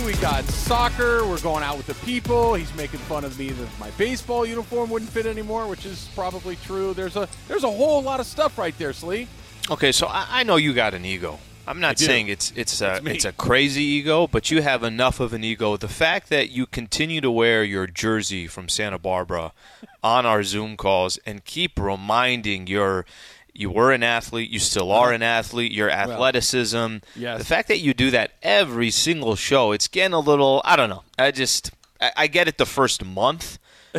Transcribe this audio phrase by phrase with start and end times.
[0.00, 1.26] We got soccer.
[1.26, 2.54] We're going out with the people.
[2.54, 6.56] He's making fun of me that my baseball uniform wouldn't fit anymore, which is probably
[6.56, 6.94] true.
[6.94, 9.28] There's a there's a whole lot of stuff right there, Slee.
[9.70, 11.38] Okay, so I, I know you got an ego.
[11.66, 15.20] I'm not saying it's it's a It's it's a crazy ego, but you have enough
[15.20, 15.76] of an ego.
[15.76, 19.52] The fact that you continue to wear your jersey from Santa Barbara
[20.02, 23.04] on our Zoom calls and keep reminding your
[23.54, 26.96] you were an athlete, you still are an athlete, your athleticism.
[27.16, 27.38] yes.
[27.38, 30.88] The fact that you do that every single show, it's getting a little I don't
[30.90, 31.04] know.
[31.18, 31.70] I just
[32.00, 33.58] I, I get it the first month,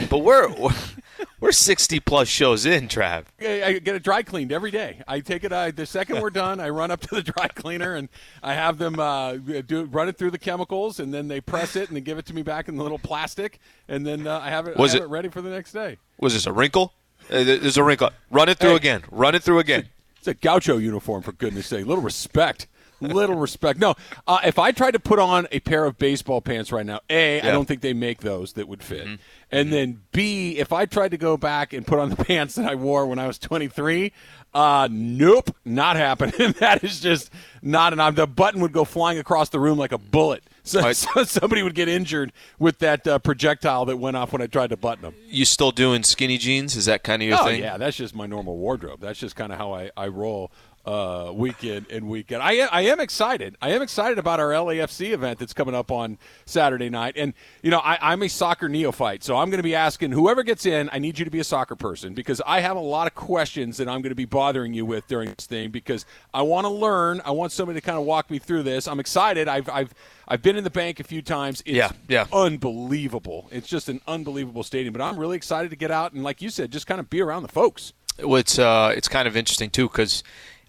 [0.09, 0.49] but we're
[1.39, 3.25] we're 60 plus shows in, Trav.
[3.41, 5.02] I I get it dry cleaned every day.
[5.08, 5.52] I take it.
[5.53, 8.09] I, the second we're done, I run up to the dry cleaner and
[8.41, 11.89] I have them uh, do run it through the chemicals, and then they press it
[11.89, 14.49] and they give it to me back in the little plastic, and then uh, I
[14.49, 14.77] have it.
[14.77, 15.97] Was I have it- it ready for the next day?
[16.20, 16.94] Was this a wrinkle?
[17.30, 18.09] Uh, there- There's a wrinkle.
[18.32, 18.76] Run it through Hey.
[18.77, 19.04] again.
[19.12, 19.90] Run it through again.
[20.18, 21.86] It's a gaucho uniform, for goodness sake.
[21.86, 22.68] Little respect.
[23.02, 23.80] Little respect.
[23.80, 23.95] No,
[24.27, 27.42] uh, if I tried to put on a pair of baseball pants right now, A,
[27.42, 29.03] I don't think they make those that would fit.
[29.06, 29.16] Mm-hmm.
[29.52, 32.66] And then B, if I tried to go back and put on the pants that
[32.66, 34.14] I wore when I was 23,
[34.53, 36.53] uh, nope, not happening.
[36.59, 37.30] that is just
[37.62, 38.16] not an option.
[38.16, 40.42] The button would go flying across the room like a bullet.
[40.64, 44.47] So, so somebody would get injured with that uh, projectile that went off when I
[44.47, 45.14] tried to button them.
[45.28, 46.75] You still doing skinny jeans?
[46.78, 47.59] Is that kind of your Oh thing?
[47.61, 49.02] yeah, that's just my normal wardrobe.
[49.02, 50.52] That's just kind of how I, I roll
[50.86, 52.42] uh, weekend and weekend.
[52.44, 53.56] I am, I am excited.
[53.62, 57.14] I am excited about our LAFC event that's coming up on Saturday night.
[57.16, 60.44] And you know, I, I'm a soccer neophyte, so I'm going to be asking whoever
[60.44, 60.90] gets in.
[60.92, 63.78] I need you to be a soccer person because I have a lot of questions
[63.78, 66.70] that I'm going to be bothering you with during this thing because I want to
[66.70, 67.22] learn.
[67.23, 68.88] I want somebody to kind of walk me through this.
[68.88, 69.47] I'm excited.
[69.47, 69.94] I've I've
[70.28, 71.62] I've been in the bank a few times.
[71.66, 72.25] It's Yeah, yeah.
[72.34, 73.47] unbelievable.
[73.52, 74.94] It's just an unbelievable stadium.
[74.94, 77.22] But I'm really excited to get out and, like you said, just kind of be
[77.22, 77.94] around the folks.
[78.20, 80.23] Well, it's uh, it's kind of interesting too because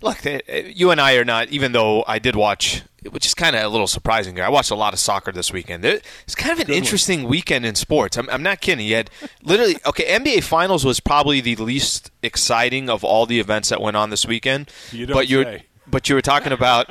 [0.04, 1.48] look, you and I are not.
[1.48, 4.36] Even though I did watch, which is kind of a little surprising.
[4.36, 4.44] here.
[4.44, 5.84] I watched a lot of soccer this weekend.
[5.84, 8.16] It's kind of an interesting weekend in sports.
[8.16, 8.86] I'm, I'm not kidding.
[8.86, 9.10] You had
[9.42, 10.04] literally okay.
[10.04, 14.26] NBA Finals was probably the least exciting of all the events that went on this
[14.26, 14.70] weekend.
[14.92, 15.66] You don't but you're say.
[15.86, 16.88] but you were talking about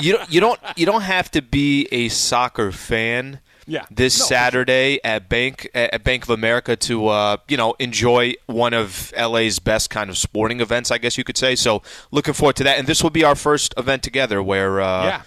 [0.00, 3.40] you don't you don't you don't have to be a soccer fan.
[3.66, 3.84] Yeah.
[3.90, 8.74] This No, Saturday at Bank at Bank of America to uh, you know enjoy one
[8.74, 11.56] of LA's best kind of sporting events, I guess you could say.
[11.56, 15.04] So looking forward to that, and this will be our first event together where uh,
[15.06, 15.22] Yeah.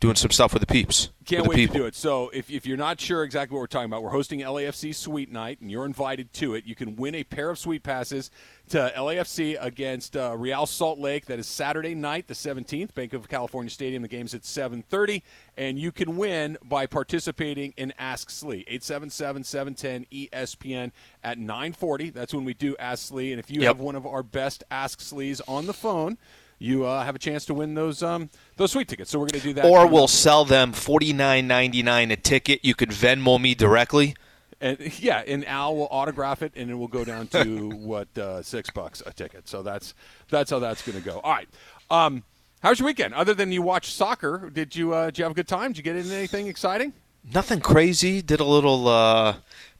[0.00, 1.10] Doing some stuff with the peeps.
[1.24, 1.72] Can't wait people.
[1.74, 1.96] to do it.
[1.96, 5.32] So, if, if you're not sure exactly what we're talking about, we're hosting LAFC Suite
[5.32, 6.64] Night, and you're invited to it.
[6.66, 8.30] You can win a pair of suite passes
[8.68, 11.26] to LAFC against uh, Real Salt Lake.
[11.26, 14.02] That is Saturday night, the 17th, Banc of California Stadium.
[14.02, 15.22] The game's at 7:30,
[15.56, 20.92] and you can win by participating in Ask Slee 877-710-ESPN
[21.24, 22.12] at 9:40.
[22.12, 23.66] That's when we do Ask Slee, and if you Yep.
[23.68, 26.18] have one of our best Ask Slees on the phone.
[26.58, 29.10] You uh, have a chance to win those um, those sweet tickets.
[29.10, 29.64] So we're going to do that.
[29.64, 32.64] Or we'll sell them forty nine ninety nine a ticket.
[32.64, 34.16] You could Venmo me directly.
[34.60, 38.42] And yeah, and Al will autograph it, and it will go down to what uh,
[38.42, 39.48] six bucks a ticket.
[39.48, 39.94] So that's
[40.30, 41.20] that's how that's going to go.
[41.20, 41.48] All right.
[41.90, 42.24] Um,
[42.60, 43.14] how's your weekend?
[43.14, 45.70] Other than you watch soccer, did you uh, did you have a good time?
[45.70, 46.92] Did you get into anything exciting?
[47.32, 48.22] Nothing crazy.
[48.22, 48.88] Did a little.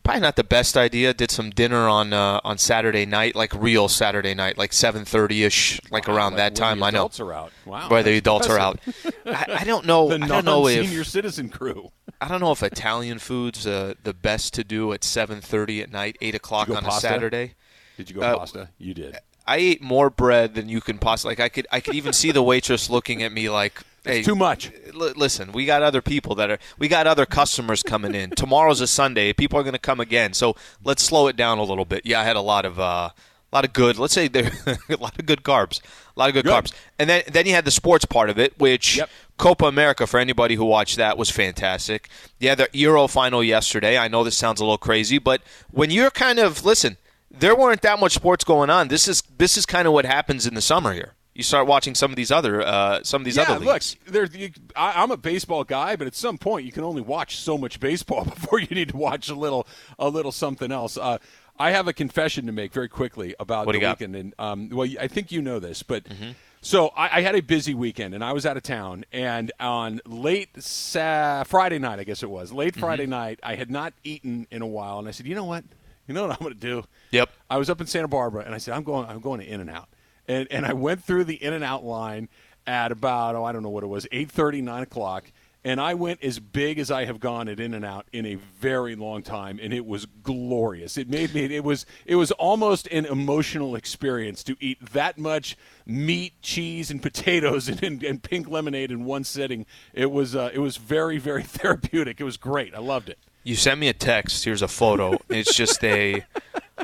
[0.09, 1.13] Probably not the best idea.
[1.13, 5.45] Did some dinner on uh, on Saturday night, like real Saturday night, like seven thirty
[5.45, 6.83] ish, like Wow, around like that time.
[6.83, 7.53] I know adults are out.
[7.67, 8.81] Wow, where the adults are out.
[9.27, 10.09] I, I don't know.
[10.09, 11.91] The I don't know non-senior citizen crew.
[12.23, 15.93] I don't know if Italian food's uh, the best to do at seven thirty at
[15.93, 17.07] night, eight o'clock on pasta?
[17.07, 17.55] a Saturday.
[17.99, 18.71] Did you go Uh, pasta?
[18.79, 19.19] You did.
[19.47, 21.33] I ate more bread than you can possibly.
[21.33, 24.27] Like I could, I could even see the waitress looking at me like, "Hey, It's
[24.27, 24.73] too much.
[24.95, 28.31] L- listen, we got other people that are, we got other customers coming in.
[28.37, 29.33] Tomorrow's a Sunday.
[29.33, 30.33] People are going to come again.
[30.33, 32.05] So let's slow it down a little bit.
[32.05, 33.11] Yeah, I had a lot of, uh,
[33.51, 33.99] a lot of good.
[33.99, 34.51] Let's say there,
[34.89, 36.65] a lot of good carbs, a lot of good, Good.
[36.65, 36.73] carbs.
[36.99, 39.09] And then, then you had the sports part of it, which Yep.
[39.39, 42.09] Copa America for anybody who watched that was fantastic.
[42.41, 43.97] Yeah, the Euro final yesterday.
[43.97, 46.97] I know this sounds a little crazy, but when you're kind of listen,
[47.31, 48.89] there weren't that much sports going on.
[48.89, 51.15] This is this is kind of what happens in the summer here.
[51.39, 53.97] You start watching some of these other uh, some of these yeah, other look, leagues.
[54.07, 54.37] there's.
[54.37, 57.57] You, I, I'm a baseball guy, but at some point you can only watch so
[57.57, 59.67] much baseball before you need to watch a little,
[60.01, 60.99] a little something else.
[60.99, 61.19] Uh,
[61.59, 63.99] I have a confession to make very quickly about What the you got?
[64.01, 66.31] weekend, and um, well, I think you know this, but Mm-hmm.
[66.61, 70.01] so I, I had a busy weekend, and I was out of town, and on
[70.07, 72.81] late sa- Friday night, I guess it was late Mm-hmm.
[72.81, 75.63] Friday night, I had not eaten in a while, and I said, you know what,
[76.09, 76.85] you know what I'm going to do?
[77.13, 77.31] Yep.
[77.49, 79.89] I was up in Santa Barbara, and I said, I'm going, I'm going to In-N-Out,
[80.29, 82.29] and and I went through the In-N-Out line
[82.67, 85.33] at about oh I don't know what it was, eight thirty, nine o'clock.
[85.65, 89.23] and I went as big as I have gone at In-N-Out in a very long
[89.23, 90.97] time, and it was glorious.
[90.97, 91.45] It made me.
[91.45, 91.85] It was.
[92.07, 97.83] It was almost an emotional experience to eat that much meat, cheese, and potatoes and,
[97.83, 99.67] and, and pink lemonade in one sitting.
[99.93, 100.37] It was.
[100.37, 102.21] Uh, it was very, very therapeutic.
[102.21, 102.75] It was great.
[102.75, 103.19] I loved it.
[103.45, 104.45] You sent me a text.
[104.45, 105.19] Here's a photo.
[105.31, 106.23] it's just a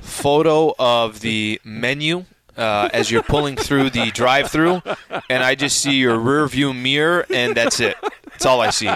[0.01, 2.25] photo of the menu
[2.57, 4.83] uh, as you're pulling through the drive-through,
[5.29, 7.97] and I just see your rear view mirror, and that's it.
[8.31, 8.89] That's all I see.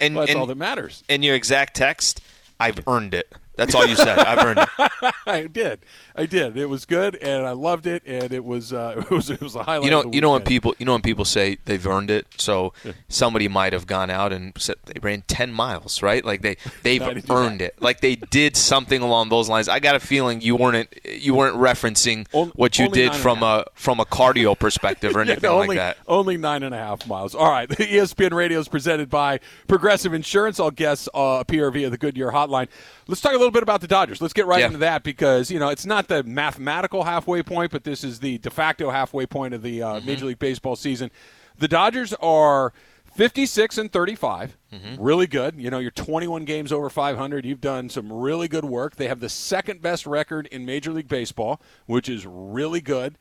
[0.00, 1.02] And Well, that's and, all that matters.
[1.08, 2.20] and your exact text,
[2.60, 3.32] I've earned it.
[3.56, 4.18] That's all you said.
[4.18, 5.14] I've earned it.
[5.26, 5.80] I did.
[6.14, 6.56] I did.
[6.56, 8.72] It was good, and I loved it, and it was.
[8.72, 9.30] Uh, it was.
[9.30, 9.84] It was a highlight.
[9.84, 12.26] You know, you know when people, you know when people say they've earned it.
[12.36, 12.72] So
[13.08, 16.24] somebody might have gone out and said they ran ten miles, right?
[16.24, 17.80] Like they they've No, I didn't do earned it.
[17.80, 19.68] Like they did something along those lines.
[19.68, 23.42] I got a feeling you weren't you weren't referencing what you did and a from
[23.42, 25.98] a from a cardio perspective or Yeah, anything only, like that.
[26.08, 27.34] Only nine and a half miles.
[27.34, 27.68] All right.
[27.68, 30.60] The ESPN Radio is presented by Progressive Insurance.
[30.60, 32.68] All guests uh, appear via the Goodyear hotline.
[33.06, 34.20] Let's talk little bit about the Dodgers.
[34.20, 34.66] Let's get right Yeah.
[34.66, 38.38] into that because, you know, it's not the mathematical halfway point, but this is the
[38.38, 40.06] de facto halfway point of the uh, Mm-hmm.
[40.06, 41.10] Major League Baseball season.
[41.58, 42.72] The Dodgers are
[43.14, 44.56] 56 and 35.
[44.72, 45.02] Mm-hmm.
[45.02, 45.56] Really good.
[45.58, 47.44] You know, you're 21 games over 500.
[47.44, 48.96] You've done some really good work.
[48.96, 53.18] They have the second best record in Major League Baseball, which is really good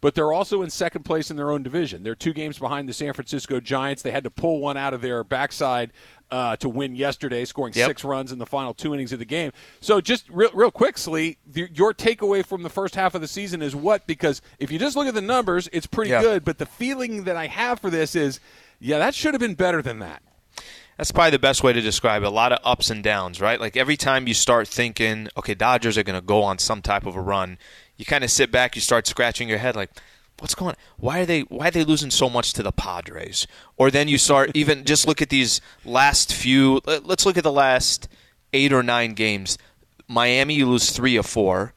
[0.00, 2.02] but they're also in second place in their own division.
[2.02, 4.02] They're two games behind the San Francisco Giants.
[4.02, 5.92] They had to pull one out of their backside
[6.32, 7.86] uh, to win yesterday, scoring Yep.
[7.88, 9.52] six runs in the final two innings of the game.
[9.80, 13.28] So, just real, real quick, Slee, the, your takeaway from the first half of the
[13.28, 14.06] season is what?
[14.06, 16.22] Because if you just look at the numbers, it's pretty Yeah.
[16.22, 16.44] good.
[16.44, 18.40] But the feeling that I have for this is,
[18.80, 20.22] yeah, that should have been better than that.
[20.96, 22.26] That's probably the best way to describe it.
[22.26, 23.60] A lot of ups and downs, right?
[23.60, 27.06] Like every time you start thinking, okay, Dodgers are going to go on some type
[27.06, 27.58] of a run,
[27.96, 29.90] you kind of sit back, you start scratching your head, like,
[30.42, 30.76] what's going on?
[30.98, 33.46] Why are they why are they losing so much to the Padres?
[33.78, 36.80] Or then you start even just look at these last few.
[36.84, 38.08] let- Let's look at the last
[38.52, 39.56] eight or nine games.
[40.08, 41.72] Miami, you lose three or four.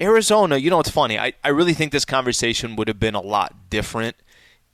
[0.00, 1.18] Arizona, you know what's funny?
[1.18, 4.14] I, I really think this conversation would have been a lot different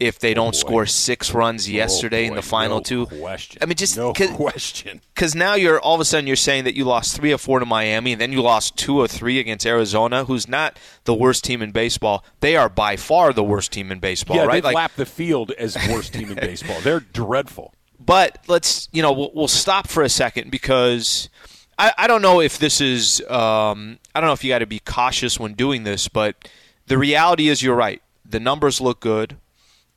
[0.00, 0.58] if they don't boy.
[0.58, 3.06] score six runs yesterday Oh, in the final no two.
[3.06, 3.58] Question.
[3.62, 5.00] I mean, just no 'cause- question.
[5.14, 7.60] because now you're all of a sudden you're saying that you lost three or four
[7.60, 11.44] to Miami, and then you lost two or three against Arizona, who's not the worst
[11.44, 12.24] team in baseball.
[12.40, 14.52] They are by far the worst team in baseball, Yeah, right?
[14.54, 16.80] they've Like, lapped the field as worst team in baseball.
[16.80, 17.72] They're dreadful.
[18.04, 21.28] but let's you know we'll, we'll stop for a second because
[21.78, 24.66] I, I don't know if this is um, I don't know if you got to
[24.66, 26.48] be cautious when doing this, but
[26.88, 28.02] the reality is you're right.
[28.28, 29.36] The numbers look good.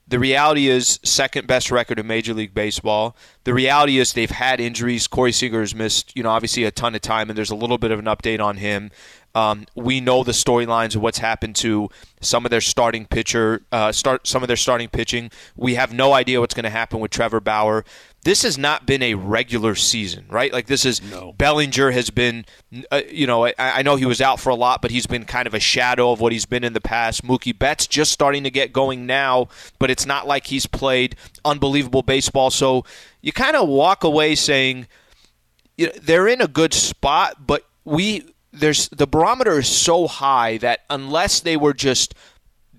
[0.10, 3.16] The reality is second best record in Major League Baseball.
[3.44, 5.06] The reality is they've had injuries.
[5.06, 7.78] Corey Seager has missed, you know, obviously a ton of time, and there's a little
[7.78, 8.92] bit of an update on him.
[9.36, 11.90] Um, we know the storylines of what's happened to
[12.22, 15.30] some of their starting pitcher, uh, start some of their starting pitching.
[15.56, 17.86] We have no idea what's going to happen with Trevor Bauer.
[18.24, 20.52] This has not been a regular season, right?
[20.52, 21.34] Like this is No.
[21.38, 22.46] Bellinger has been,
[22.92, 25.24] uh, you know, I, I know he was out for a lot, but he's been
[25.24, 27.24] kind of a shadow of what he's been in the past.
[27.24, 29.48] Mookie Betts just starting to get going now,
[29.80, 31.16] but it's not like he's played
[31.46, 32.50] unbelievable baseball.
[32.50, 32.84] So
[33.22, 34.88] you kind of walk away saying
[35.78, 40.58] you know, they're in a good spot, but we there's the barometer is so high
[40.58, 42.14] that unless they were just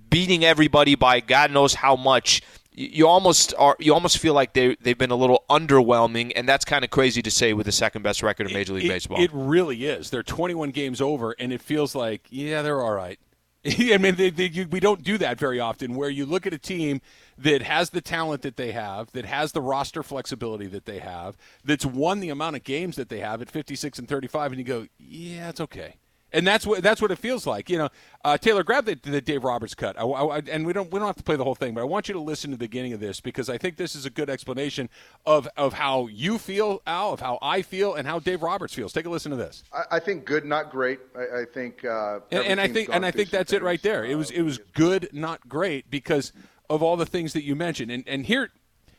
[0.09, 2.41] beating everybody by God knows how much.
[2.87, 3.75] You- almost are.
[3.79, 7.21] You almost feel like they they've been a little underwhelming, and that's kind of crazy
[7.21, 9.21] to say with the second best record in Major League it, Baseball.
[9.21, 10.09] It really is.
[10.09, 13.19] They're 21 games over, and it feels like, yeah, they're all right.
[13.65, 15.95] I mean, they, they, you, we don't do that very often.
[15.95, 17.01] Where you look at a team
[17.37, 21.35] that has the talent that they have, that has the roster flexibility that they have,
[21.65, 24.65] that's won the amount of games that they have at 56 and 35, and you
[24.65, 25.95] go, yeah, it's okay.
[26.31, 27.89] And that's what that's what it feels like, you know.
[28.23, 30.99] Uh, Taylor, grab the, the Dave Roberts cut, I, I- I- and we don't we
[30.99, 32.63] don't have to play the whole thing, but I want you to listen to the
[32.67, 34.89] beginning of this because I think this is a good explanation
[35.25, 38.93] of of how you feel, Al, of how I feel, and how Dave Roberts feels.
[38.93, 39.63] Take a listen to this.
[39.73, 40.99] I, I think good, not great.
[41.15, 43.81] I, I think, uh, and, and I think and I think some that's it right
[43.81, 44.05] there.
[44.05, 46.31] It was Uh, it was good, not great, because
[46.69, 47.89] of all the things that you mentioned.
[47.89, 48.51] And and here,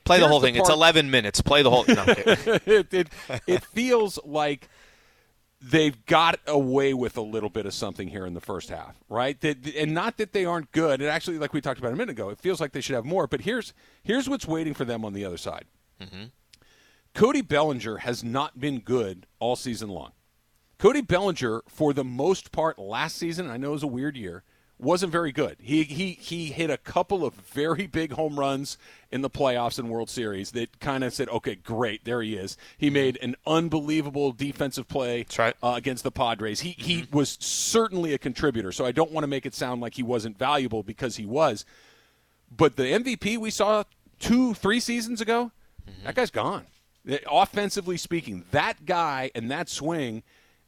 [0.05, 0.57] Play the here's whole thing.
[0.57, 1.41] It's 11 minutes.
[1.43, 1.85] Play the whole.
[1.87, 2.25] No, okay.
[2.67, 3.09] it, it
[3.47, 4.69] it feels like
[5.61, 9.41] they've got away with a little bit of something here in the first half, right?
[9.41, 11.03] That, and not that they aren't good.
[11.03, 13.05] It actually, like we talked about a minute ago, it feels like they should have
[13.05, 13.27] more.
[13.27, 15.67] But here's here's what's waiting for them on the other side.
[16.01, 16.25] Mm-hmm.
[17.15, 20.13] Cody Bellinger has not been good all season long.
[20.79, 24.45] Cody Bellinger, for the most part, last season, I know it was a weird year,
[24.81, 25.57] wasn't very good.
[25.61, 28.79] He he he hit a couple of very big home runs
[29.11, 32.57] in the playoffs and World Series that kind of said, "Okay, great, there he is."
[32.79, 32.95] He mm-hmm.
[32.95, 35.55] made an unbelievable defensive play right.
[35.63, 36.61] uh, against the Padres.
[36.61, 37.17] He he mm-hmm.
[37.17, 38.73] was certainly a contributor.
[38.73, 41.65] So I don't want to make it sound like he wasn't valuable because he was.
[42.55, 43.85] But the MVP we saw
[44.19, 45.53] two, three seasons ago,
[45.89, 46.05] mm-hmm.
[46.05, 46.67] that guy's gone.
[47.31, 50.23] Offensively speaking, that guy and that swing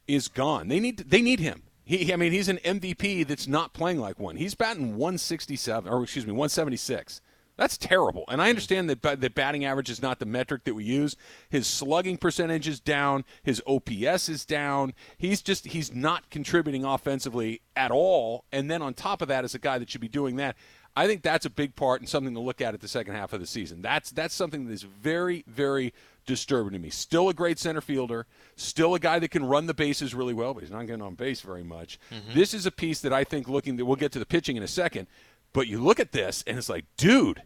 [0.07, 0.67] is gone.
[0.67, 1.63] They need they need him.
[1.85, 4.37] He, I mean, he's an MVP that's not playing like one.
[4.37, 7.21] He's batting 167, or excuse me, 176.
[7.55, 8.23] That's terrible.
[8.29, 11.15] And I understand that the batting average is not the metric that we use.
[11.49, 13.25] His slugging percentage is down.
[13.43, 14.93] His OPS is down.
[15.17, 18.45] He's just he's not contributing offensively at all.
[18.51, 20.55] And then on top of that, is a guy that should be doing that.
[20.95, 23.33] I think that's a big part and something to look at at the second half
[23.33, 23.81] of the season.
[23.83, 25.93] That's that's something that is very very
[26.25, 26.89] disturbing to me.
[26.89, 28.25] Still a great center fielder,
[28.55, 31.15] still a guy that can run the bases really well, but he's not getting on
[31.15, 31.99] base very much.
[32.11, 32.33] Mm-hmm.
[32.33, 34.63] This is a piece that I think looking that we'll get to the pitching in
[34.63, 35.07] a second,
[35.53, 37.43] but you look at this and it's like, dude,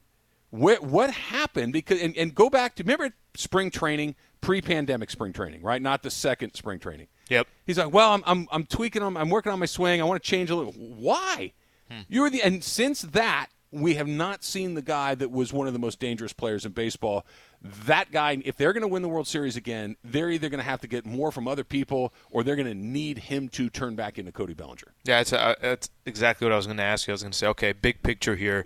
[0.50, 1.74] what what happened?
[1.74, 5.81] Because and, and go back to remember spring training, pre-pandemic spring training, right?
[5.81, 7.07] Not the second spring training.
[7.29, 7.48] Yep.
[7.65, 9.17] He's like, well, I'm I'm, I'm tweaking them.
[9.17, 10.01] I'm working on my swing.
[10.01, 10.74] I want to change a little.
[10.74, 11.53] Why?
[11.91, 12.01] Hmm.
[12.07, 15.67] You were the and since that we have not seen the guy that was one
[15.67, 17.25] of the most dangerous players in baseball.
[17.61, 20.65] That guy, if they're going to win the World Series again, they're either going to
[20.65, 23.95] have to get more from other people or they're going to need him to turn
[23.95, 24.93] back into Cody Bellinger.
[25.03, 27.11] Yeah, it's, uh, that's exactly what I was going to ask you.
[27.11, 28.65] I was going to say, okay, big picture here.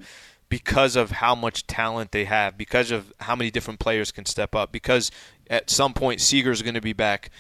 [0.50, 4.54] Because of how much talent they have, because of how many different players can step
[4.54, 5.10] up, because
[5.50, 7.32] at some point Seager is going to be back.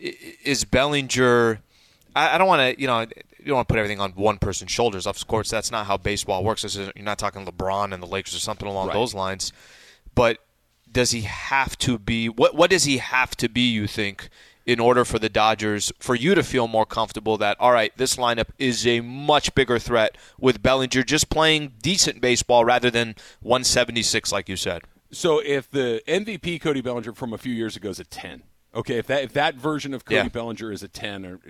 [0.00, 1.60] Is Bellinger?
[2.16, 4.72] I, don't want to, you know, you don't want to put everything on one person's
[4.72, 5.06] shoulders.
[5.06, 6.76] Of course, that's not how baseball works.
[6.76, 8.94] You're not talking LeBron and the Lakers or something along right.
[8.94, 9.52] those lines.
[10.14, 10.38] But
[10.92, 12.28] does he have to be?
[12.28, 13.70] What What does he have to be?
[13.70, 14.28] You think?
[14.64, 18.14] In order for the Dodgers, for you to feel more comfortable that, all right, this
[18.14, 24.30] lineup is a much bigger threat with Bellinger just playing decent baseball rather than 176,
[24.30, 24.82] like you said.
[25.10, 28.98] So if the MVP Cody Bellinger from a few years ago is a 10, okay,
[28.98, 30.28] if that if that version of Cody yeah.
[30.28, 31.40] Bellinger is a 10, or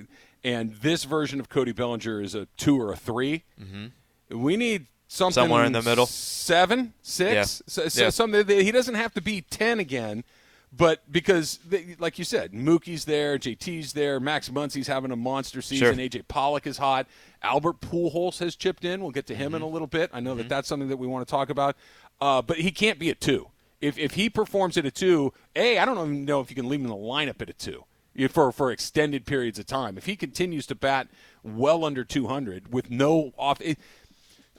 [0.42, 4.38] and this version of Cody Bellinger is a two or a 3 mm-hmm.
[4.42, 7.44] we need something somewhere in the middle, seven, six, yeah.
[7.44, 8.10] so, so yeah.
[8.10, 8.46] something.
[8.46, 10.24] He doesn't have to be ten again,
[10.72, 15.60] but because, they, like you said, Mookie's there, JT's there, Max Muncy's having a monster
[15.60, 16.08] season, sure.
[16.08, 17.06] AJ Pollock is hot,
[17.42, 19.02] Albert Pujols has chipped in.
[19.02, 19.56] We'll get to him mm-hmm.
[19.56, 20.10] in a little bit.
[20.12, 20.38] I know mm-hmm.
[20.38, 21.76] that that's something that we want to talk about,
[22.20, 23.48] uh, but he can't be a two.
[23.80, 26.68] If if he performs at a two, a I don't even know if you can
[26.68, 27.84] leave him in the lineup at a two
[28.30, 29.98] for for extended periods of time.
[29.98, 31.08] If he continues to bat
[31.42, 33.60] well under 200 with no off.
[33.60, 33.78] It,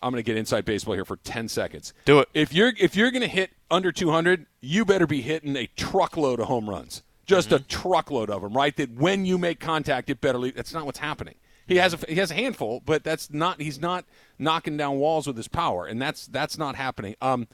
[0.04, 1.94] I'm going to get inside baseball here for 10 seconds.
[2.06, 2.30] Do it.
[2.34, 6.40] If you're if you're going to hit under 200, you better be hitting a truckload
[6.40, 7.04] of home runs.
[7.26, 7.56] Just mm-hmm.
[7.56, 8.76] a truckload of them, right?
[8.76, 10.56] That when you make contact, it better leave.
[10.56, 11.36] That's not what's happening.
[11.66, 14.06] He has a he has a handful, but that's not he's not
[14.38, 17.16] knocking down walls with his power, and that's that's not happening.
[17.22, 17.48] Um,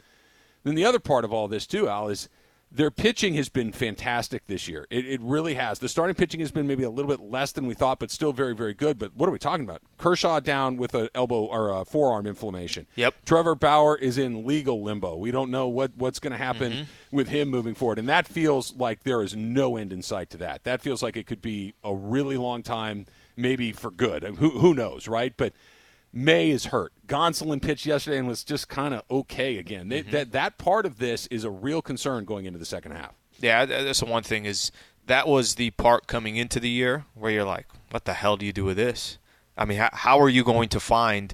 [0.63, 2.27] then the other part of all this too, Al, is
[2.71, 4.85] their pitching has been fantastic this year.
[4.89, 5.79] It, it, really has.
[5.79, 8.31] The starting pitching has been maybe a little bit less than we thought, but still
[8.31, 8.99] very, very good.
[8.99, 9.81] But what are we talking about?
[9.97, 12.85] Kershaw down with an elbow or a forearm inflammation.
[12.95, 13.15] Yep.
[13.25, 15.15] Trevor Bauer is in legal limbo.
[15.15, 17.15] We don't know what, what's going to happen mm-hmm.
[17.15, 17.97] with him moving forward.
[17.97, 20.63] And that feels like there is no end in sight to that.
[20.63, 24.23] That feels like it could be a really long time, maybe for good.
[24.23, 25.33] Who, who knows, right?
[25.35, 25.53] But–
[26.11, 26.91] May is hurt.
[27.07, 29.89] Gonsolin pitched yesterday and was just kind of okay again.
[29.89, 30.11] Mm-hmm.
[30.11, 33.13] That that part of this is a real concern going into the second half.
[33.39, 34.71] Yeah, that's the one thing is
[35.05, 38.45] that was the part coming into the year where you're like, what the hell do
[38.45, 39.17] you do with this?
[39.57, 41.33] I mean, how, how are you going to find?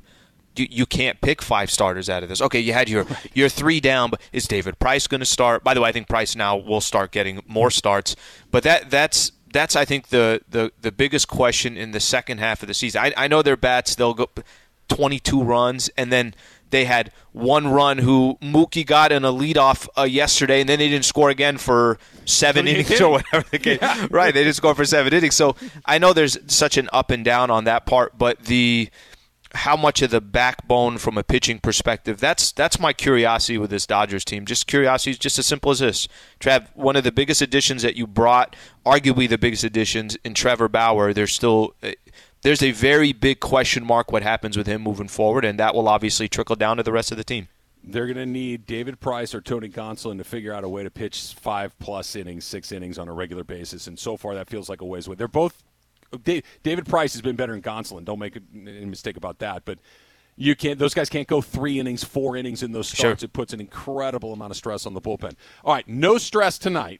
[0.55, 2.41] You, you can't pick five starters out of this.
[2.41, 3.31] Okay, you had your right.
[3.33, 5.63] your three down, but is David Price going to start?
[5.63, 8.15] By the way, I think Price now will start getting more starts.
[8.51, 12.61] But that that's that's I think the the the biggest question in the second half
[12.61, 13.01] of the season.
[13.01, 14.29] I, I know their bats they'll go
[14.87, 16.33] 22 runs, and then
[16.69, 20.89] they had one run who Mookie got in a leadoff uh, yesterday, and then they
[20.89, 23.79] didn't score again for seven innings or whatever the case.
[23.81, 24.07] Yeah.
[24.09, 25.35] Right, they didn't score for seven innings.
[25.35, 28.89] So I know there's such an up and down on that part, but the
[29.55, 33.85] how much of the backbone from a pitching perspective that's that's my curiosity with this
[33.85, 34.45] Dodgers team.
[34.45, 36.07] Just curiosity is just as simple as this.
[36.39, 40.67] Trav, one of the biggest additions that you brought, arguably the biggest additions in Trevor
[40.67, 41.13] Bauer.
[41.13, 41.73] There's still
[42.45, 45.87] there's a very big question mark what happens with him moving forward, and that will
[45.87, 47.47] obviously trickle down to the rest of the team.
[47.83, 50.91] They're going to need David Price or Tony Gonsolin to figure out a way to
[50.91, 54.69] pitch five plus innings, six innings on a regular basis, and so far that feels
[54.69, 55.15] like a ways away.
[55.15, 55.63] They're both.
[56.23, 58.05] David Price has been better than Gonsolin.
[58.05, 59.79] Don't make a mistake about that, but
[60.35, 63.25] you can't those guys can't go three innings four innings in those starts sure.
[63.25, 65.33] it puts an incredible amount of stress on the bullpen
[65.63, 66.99] all right no stress tonight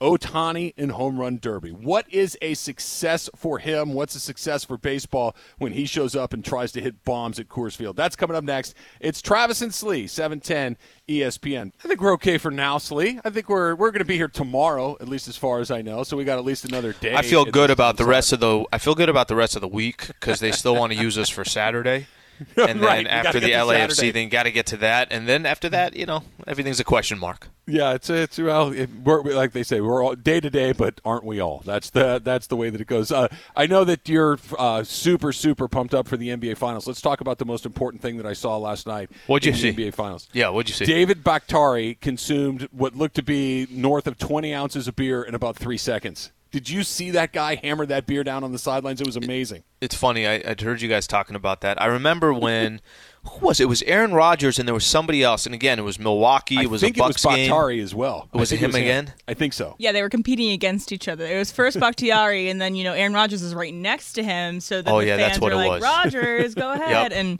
[0.00, 1.70] Otani in home run derby.
[1.70, 3.94] What is a success for him?
[3.94, 7.48] What's a success for baseball when he shows up and tries to hit bombs at
[7.48, 7.96] Coors Field?
[7.96, 8.74] That's coming up next.
[9.00, 10.76] It's Travis and Slee, 710
[11.08, 11.72] ESPN.
[11.84, 13.18] I think we're okay for now, Slee.
[13.24, 15.82] I think we're we're going to be here tomorrow, at least as far as I
[15.82, 16.04] know.
[16.04, 17.14] So we got at least another day.
[17.14, 18.64] I feel good about the rest of the.
[18.72, 21.18] I feel good about the rest of the week because they still want to use
[21.18, 22.06] us for Saturday.
[22.56, 24.10] And then Right, you after the LAFC, Saturday.
[24.10, 27.18] then got to get to that, and then after that, you know, everything's a question
[27.18, 27.48] mark.
[27.66, 31.00] Yeah, it's it's well, it, we're, like they say, we're all day to day, but
[31.04, 31.62] aren't we all?
[31.64, 33.12] That's the that's the way that it goes.
[33.12, 36.86] Uh, I know that you're uh, super super pumped up for the NBA Finals.
[36.86, 39.10] Let's talk about the most important thing that I saw last night.
[39.26, 39.70] What'd you in see?
[39.70, 40.28] The NBA Finals.
[40.32, 40.86] Yeah, what'd you see?
[40.86, 45.56] David Bakhtiari consumed what looked to be north of 20 ounces of beer in about
[45.56, 46.32] three seconds.
[46.50, 49.00] Did you see that guy hammer that beer down on the sidelines?
[49.02, 49.64] It was amazing.
[49.82, 50.26] It's funny.
[50.26, 51.80] I, I'd heard you guys talking about that.
[51.80, 52.80] I remember when
[53.24, 53.64] who was it?
[53.64, 55.44] It was Aaron Rodgers, and there was somebody else.
[55.44, 56.56] And again, it was Milwaukee.
[56.56, 57.80] I It was think a Bucks it was game.
[57.82, 58.28] As well.
[58.32, 59.12] Was I it think him again?
[59.28, 59.74] I think so.
[59.78, 61.26] Yeah, they were competing against each other.
[61.26, 64.60] It was first Bakhtiari, and then you know Aaron Rodgers is right next to him.
[64.60, 65.82] So then Oh, the yeah, fans that's what were it like, was.
[65.82, 67.38] "Rodgers, go ahead!" And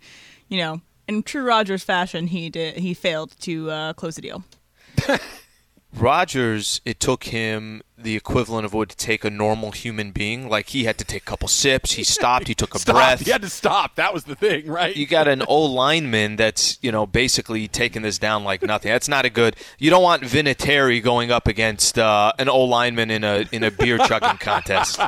[0.48, 4.44] you know, in true Rodgers fashion, he did he failed to uh, close the deal.
[5.96, 10.48] Rodgers, it took him the equivalent of what would take a normal human being.
[10.48, 11.92] Like he had to take a couple sips.
[11.92, 12.46] He stopped.
[12.46, 13.20] He took a breath.
[13.20, 13.96] He had to stop.
[13.96, 14.94] That was the thing, right?
[14.94, 18.90] you got an old lineman that's you know basically taking this down like nothing.
[18.90, 19.56] That's not a good.
[19.78, 23.70] You don't want Vinatieri going up against uh, an old lineman in a in a
[23.70, 25.00] beer chugging contest.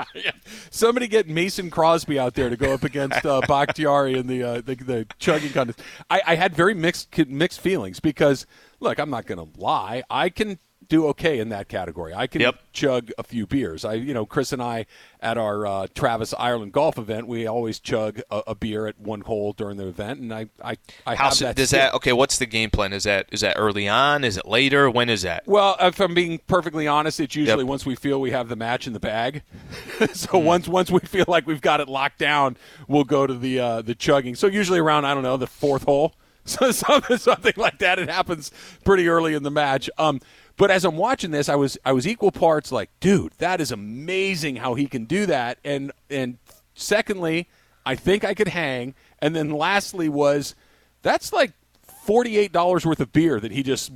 [0.70, 4.60] Somebody get Mason Crosby out there to go up against uh, Bakhtiari in the, uh,
[4.60, 5.80] the the chugging contest.
[6.10, 8.46] I, I had very mixed mixed feelings because
[8.80, 10.02] look, I'm not going to lie.
[10.10, 10.58] I can
[10.88, 12.14] do okay in that category.
[12.14, 12.54] I can Yep.
[12.72, 13.84] chug a few beers.
[13.84, 14.86] I, you know, Chris and I
[15.20, 19.20] at our uh, Travis Ireland golf event, we always chug a, a beer at one
[19.20, 21.56] hole during the event, and I, I, I How have that.
[21.56, 21.80] does still.
[21.80, 21.94] that?
[21.94, 22.94] Okay, what's the game plan?
[22.94, 24.24] Is that is that early on?
[24.24, 24.88] Is it later?
[24.90, 25.46] When is that?
[25.46, 27.68] Well, if I'm being perfectly honest, it's usually Yep.
[27.68, 29.42] Once we feel we have the match in the bag.
[30.14, 32.56] so once once we feel like we've got it locked down,
[32.86, 34.34] we'll go to the uh, the chugging.
[34.36, 36.14] So usually around I don't know the fourth hole,
[36.48, 37.98] so something, something like that.
[37.98, 38.50] It happens
[38.84, 39.88] pretty early in the match.
[39.98, 40.20] Um,
[40.56, 43.70] but as I'm watching this, I was I was equal parts like, dude, that is
[43.70, 45.58] amazing how he can do that.
[45.64, 46.38] And and
[46.74, 47.48] secondly,
[47.86, 48.94] I think I could hang.
[49.20, 50.54] And then lastly was
[51.02, 51.52] that's like
[51.86, 53.92] forty eight dollars worth of beer that he just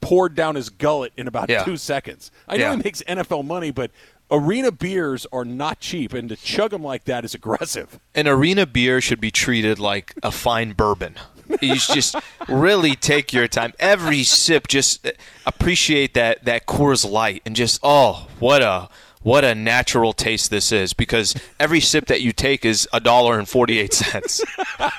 [0.00, 1.64] poured down his gullet in about Yeah.
[1.64, 2.30] two seconds.
[2.46, 2.76] I know Yeah.
[2.76, 3.90] he makes NFL money, but
[4.30, 7.98] arena beers are not cheap, and to chug them like that is aggressive.
[8.14, 11.14] An arena beer should be treated like a fine bourbon.
[11.60, 12.16] You just
[12.48, 13.72] really take your time.
[13.78, 15.06] Every sip, just
[15.44, 18.88] appreciate that that Coors Light, and just oh, what a
[19.22, 20.92] what a natural taste this is.
[20.92, 24.42] Because every sip that you take is a dollar and forty eight cents.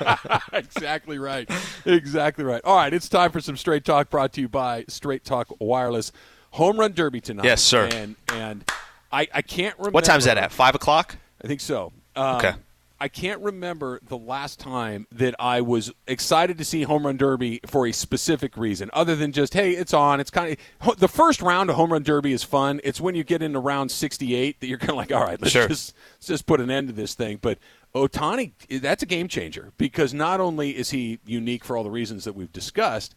[0.53, 1.49] exactly right.
[1.85, 2.61] Exactly right.
[2.63, 6.11] All right, it's time for some straight talk brought to you by Straight Talk Wireless.
[6.51, 7.45] Home Run Derby tonight.
[7.45, 7.89] Yes, sir.
[7.93, 8.69] And and
[9.11, 9.95] I, I can't remember.
[9.95, 10.51] What time's that at?
[10.51, 11.17] Five o'clock.
[11.43, 11.91] I think so.
[12.15, 12.53] Um, Okay.
[12.99, 17.59] I can't remember the last time that I was excited to see Home Run Derby
[17.65, 20.19] for a specific reason, other than just hey, it's on.
[20.19, 22.81] It's kind of the first round of Home Run Derby is fun.
[22.83, 25.51] It's when you get into round sixty-eight that you're kind of like, all right, let's
[25.53, 25.67] Sure.
[25.67, 27.37] just let's just put an end to this thing.
[27.41, 27.59] But
[27.93, 32.23] Otani, that's a game changer because not only is he unique for all the reasons
[32.25, 33.13] that we've discussed,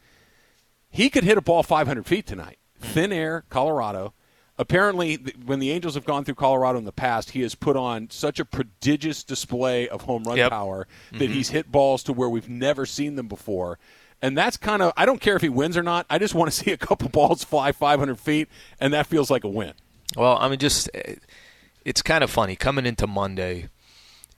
[0.90, 2.58] he could hit a ball 500 feet tonight.
[2.80, 2.86] Hmm.
[2.88, 4.12] Thin air, Colorado.
[4.61, 8.11] Apparently, when the Angels have gone through Colorado in the past, he has put on
[8.11, 10.51] such a prodigious display of home run Yep.
[10.51, 13.79] power that he's hit balls to where we've never seen them before.
[14.20, 16.05] And that's kind of, I don't care if he wins or not.
[16.11, 19.44] I just want to see a couple balls fly 500 feet, and that feels like
[19.44, 19.73] a win.
[20.14, 21.14] Well, I mean, just eh,
[21.87, 23.70] it's kind of funny coming into Monday.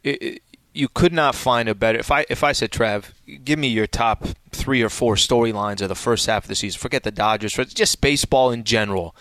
[0.05, 1.99] It, it, you could not find a better.
[1.99, 3.11] If I if I said, Trav,
[3.45, 6.79] give me your top three or four storylines of the first half of the season.
[6.79, 9.17] Forget the Dodgers, for just baseball in general.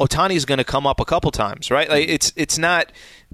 [0.00, 1.88] Otani's going to come up a couple times, right?
[1.88, 2.90] Like it's it's not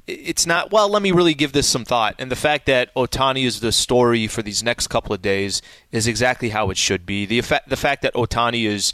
[0.07, 0.70] it's not.
[0.70, 2.14] Well, let me really give this some thought.
[2.18, 6.07] And the fact that Otani is the story for these next couple of days is
[6.07, 7.27] exactly how it should be.
[7.27, 8.92] The effect, the fact that Otani is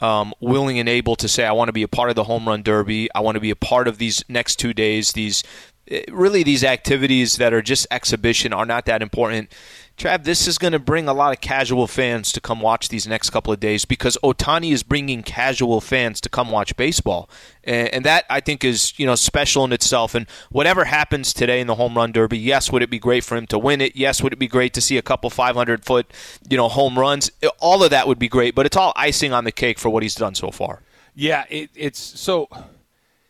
[0.00, 2.46] um, willing and able to say, I want to be a part of the home
[2.46, 3.08] run derby.
[3.14, 5.12] I want to be a part of these next two days.
[5.12, 5.44] These
[5.88, 9.52] eh, really these activities that are just exhibition are not that important.
[9.96, 13.06] Trav, this is going to bring a lot of casual fans to come watch these
[13.06, 17.30] next couple of days because Otani is bringing casual fans to come watch baseball,
[17.62, 20.16] and, that I think is you know special in itself.
[20.16, 23.36] And whatever happens today in the home run derby, yes, would it be great for
[23.36, 23.94] him to win it?
[23.94, 26.12] Yes, would it be great to see a couple 500 foot
[26.48, 27.30] you know home runs?
[27.60, 30.02] All of that would be great, but it's all icing on the cake for what
[30.02, 30.82] he's done so far.
[31.14, 32.48] Yeah, it, it's so.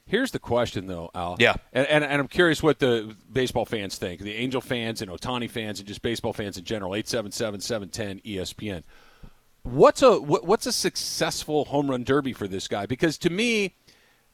[0.07, 1.37] Here's the question, though, Al.
[1.39, 1.55] Yeah.
[1.73, 5.49] And, and, and I'm curious what the baseball fans think, the Angel fans and Otani
[5.49, 6.93] fans and just baseball fans in general.
[6.93, 8.83] 877-710 ESPN.
[9.63, 12.85] What's a what, what's a successful home run derby for this guy?
[12.85, 13.75] Because to me,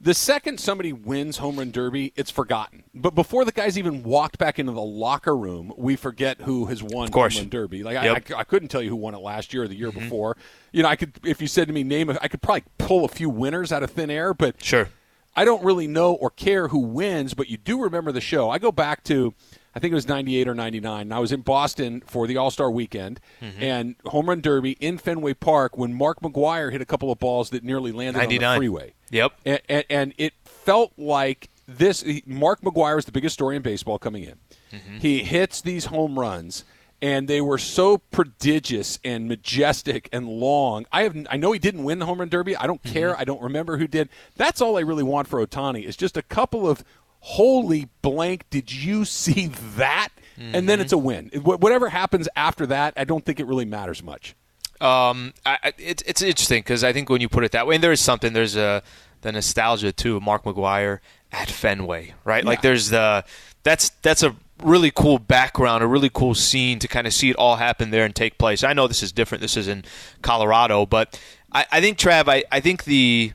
[0.00, 2.82] the second somebody wins home run derby, it's forgotten.
[2.92, 6.82] But before the guy's even walked back into the locker room, we forget who has
[6.82, 7.84] won home run derby.
[7.84, 8.30] Like yep.
[8.30, 10.00] I, I, I, couldn't tell you who won it last year or the year mm-hmm.
[10.00, 10.36] before.
[10.72, 13.08] You know, I could if you said to me name, I could probably pull a
[13.08, 14.34] few winners out of thin air.
[14.34, 14.88] But sure,
[15.36, 17.34] I don't really know or care who wins.
[17.34, 18.50] But you do remember the show.
[18.50, 19.34] I go back to
[19.74, 21.02] I think it was 98 or 99.
[21.02, 23.62] And I was in Boston for the All Star weekend mm-hmm.
[23.62, 27.50] and home run derby in Fenway Park when Mark McGwire hit a couple of balls
[27.50, 28.44] that nearly landed 99.
[28.44, 28.94] on the freeway.
[29.10, 29.32] Yep.
[29.44, 32.04] And, and, and, it felt like this.
[32.26, 34.34] Mark McGwire is the biggest story in baseball coming in.
[34.72, 34.98] Mm-hmm.
[34.98, 36.64] He hits these home runs.
[37.02, 40.84] And they were so prodigious and majestic and long.
[40.92, 42.54] I have I know he didn't win the home run derby.
[42.56, 43.12] I don't care.
[43.12, 43.20] Mm-hmm.
[43.20, 44.10] I don't remember who did.
[44.36, 46.84] That's all I really want for Otani is just a couple of
[47.20, 50.08] holy blank, did you see that?
[50.38, 50.54] Mm-hmm.
[50.54, 50.82] And then mm-hmm.
[50.82, 51.30] it's a win.
[51.42, 54.34] Whatever happens after that, I don't think it really matters much.
[54.80, 57.84] Um, I, it's it's interesting because I think when you put it that way, and
[57.84, 58.32] there is something.
[58.32, 58.82] There's a
[59.20, 60.16] the nostalgia too.
[60.16, 61.00] Of Mark McGwire
[61.32, 62.42] at Fenway, right?
[62.42, 62.48] Yeah.
[62.48, 63.24] Like there's the
[63.62, 67.36] that's that's a really cool background, a really cool scene to kind of see it
[67.36, 68.62] all happen there and take place.
[68.62, 69.42] I know this is different.
[69.42, 69.84] This is in
[70.22, 71.20] Colorado, but
[71.52, 73.32] I, I think Trav, I, I think the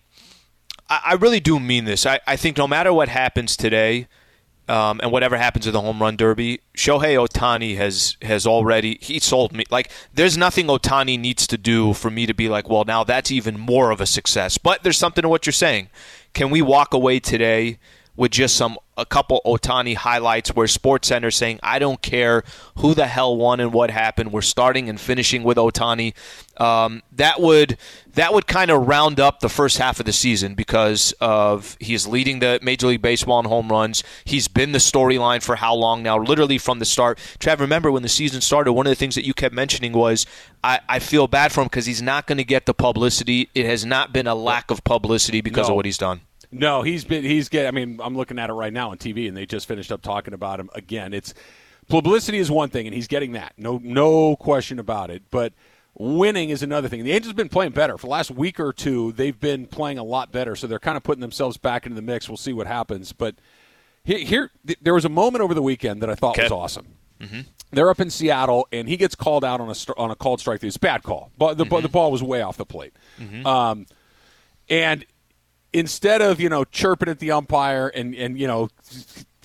[0.89, 2.05] I, really do mean this.
[2.05, 4.07] I, I think no matter what happens today,
[4.67, 9.19] um, and whatever happens in the home run derby, Shohei Otani has has already he
[9.19, 9.63] sold me.
[9.69, 13.31] Like there's nothing Otani needs to do for me to be like, well, now that's
[13.31, 14.57] even more of a success.
[14.57, 15.89] But there's something to what you're saying.
[16.33, 17.77] Can we walk away today
[18.15, 22.43] with just some a couple Otani highlights where SportsCenter saying, I don't care
[22.77, 24.31] who the hell won and what happened.
[24.31, 26.13] We're starting and finishing with Otani.
[26.57, 27.77] Um, that would
[28.13, 32.07] that would kind of round up the first half of the season because of he's
[32.07, 34.03] leading the Major League Baseball in home runs.
[34.23, 36.17] He's been the storyline for how long now?
[36.17, 37.17] Literally from the start.
[37.39, 40.25] Trav, remember when the season started, one of the things that you kept mentioning was
[40.63, 43.49] I, I feel bad for him because he's not going to get the publicity.
[43.53, 45.73] It has not been a lack of publicity because no.
[45.73, 46.21] of what he's done.
[46.51, 47.67] No, he's been he's get.
[47.67, 50.01] I mean, I'm looking at it right now on TV, and they just finished up
[50.01, 51.13] talking about him again.
[51.13, 51.33] It's
[51.87, 53.53] publicity is one thing, and he's getting that.
[53.57, 55.23] No, no question about it.
[55.31, 55.53] But
[55.97, 57.03] winning is another thing.
[57.03, 59.11] The Angels have been playing better for the last week or two.
[59.13, 62.01] They've been playing a lot better, so they're kind of putting themselves back into the
[62.01, 62.27] mix.
[62.27, 63.13] We'll see what happens.
[63.13, 63.35] But
[64.03, 66.43] here, here there was a moment over the weekend that I thought okay.
[66.43, 66.87] was awesome.
[67.19, 67.41] Mm-hmm.
[67.71, 70.63] They're up in Seattle, and he gets called out on a on a called strike.
[70.63, 71.81] It's a bad call, but the, mm-hmm.
[71.81, 72.93] the ball was way off the plate.
[73.19, 73.45] Mm-hmm.
[73.45, 73.85] Um,
[74.69, 75.05] and
[75.75, 78.69] instead of you know chirping at the umpire and and you know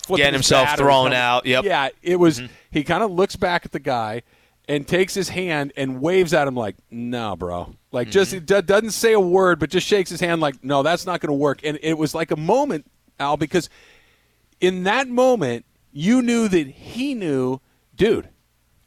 [0.07, 1.63] getting himself thrown out, yep.
[1.63, 2.39] Yeah, it was.
[2.39, 2.53] Mm-hmm.
[2.71, 4.23] He kind of looks back at the guy
[4.67, 8.11] and takes his hand and waves at him like, "No, bro." Like mm-hmm.
[8.11, 11.19] just d- doesn't say a word, but just shakes his hand like, "No, that's not
[11.19, 12.89] going to work." And it was like a moment,
[13.19, 13.69] Al, because
[14.61, 17.59] in that moment you knew that he knew,
[17.95, 18.29] dude.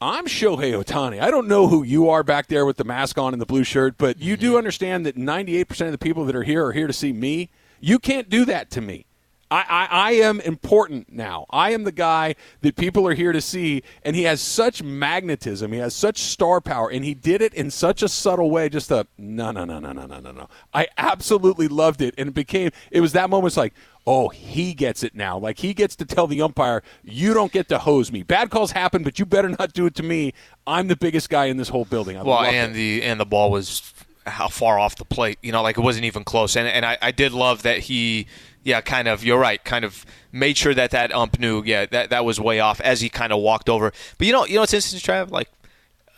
[0.05, 1.19] I'm Shohei Ohtani.
[1.19, 3.65] I don't know who you are back there with the mask on and the blue
[3.65, 4.59] shirt, but you do mm-hmm.
[4.59, 7.49] understand that 98% of the people that are here are here to see me.
[7.81, 9.07] You can't do that to me.
[9.51, 11.47] I, I, I, am important now.
[11.49, 15.73] I am the guy that people are here to see, and he has such magnetism.
[15.73, 18.69] He has such star power, and he did it in such a subtle way.
[18.69, 20.49] Just a no, no, no, no, no, no, no, no.
[20.75, 22.73] I absolutely loved it, and it became.
[22.91, 23.53] It was that moment.
[23.53, 23.75] It's like,
[24.07, 25.39] oh, he gets it now.
[25.39, 28.23] Like he gets to tell the umpire, you don't get to hose me.
[28.23, 30.33] Bad calls happen, but you better not do it to me.
[30.67, 32.17] I'm the biggest guy in this whole building.
[32.17, 32.75] I well, and it.
[32.75, 33.95] the and the ball was
[34.27, 35.39] how far off the plate.
[35.43, 36.57] You know, like it wasn't even close.
[36.57, 38.27] And and I, I did love that he,
[38.63, 39.25] yeah, kind of.
[39.25, 39.63] You're right.
[39.65, 41.63] Kind of made sure that that ump knew.
[41.65, 43.93] Yeah, that that was way off as he kind of walked over.
[44.19, 45.31] But you know, you know, it's interesting, Trav.
[45.31, 45.49] Like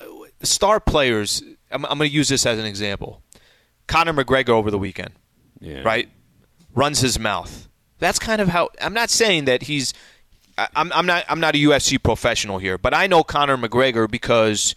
[0.00, 0.06] uh,
[0.42, 1.42] star players.
[1.70, 3.22] I'm, I'm going to use this as an example.
[3.88, 5.14] Conor McGregor over the weekend,
[5.60, 5.82] yeah.
[5.82, 6.08] right?
[6.74, 7.66] Runs his mouth
[7.98, 9.94] that's kind of how I'm not saying that he's
[10.58, 14.74] I'm, I'm not I'm not a UFC professional here, but I know Conor McGregor because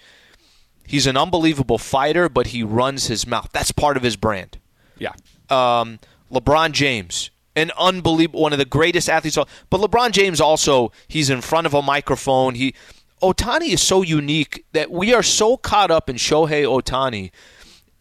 [0.86, 3.50] he's an unbelievable fighter, but he runs his mouth.
[3.54, 4.58] That's part of his brand.
[4.98, 5.14] Yeah.
[5.50, 6.00] Um,
[6.32, 9.38] LeBron James, an unbelievable one of the greatest athletes.
[9.70, 12.56] But LeBron James also he's in front of a microphone.
[12.56, 12.76] He
[13.22, 17.32] Otani is so unique that we are so caught up in Shohei Ohtani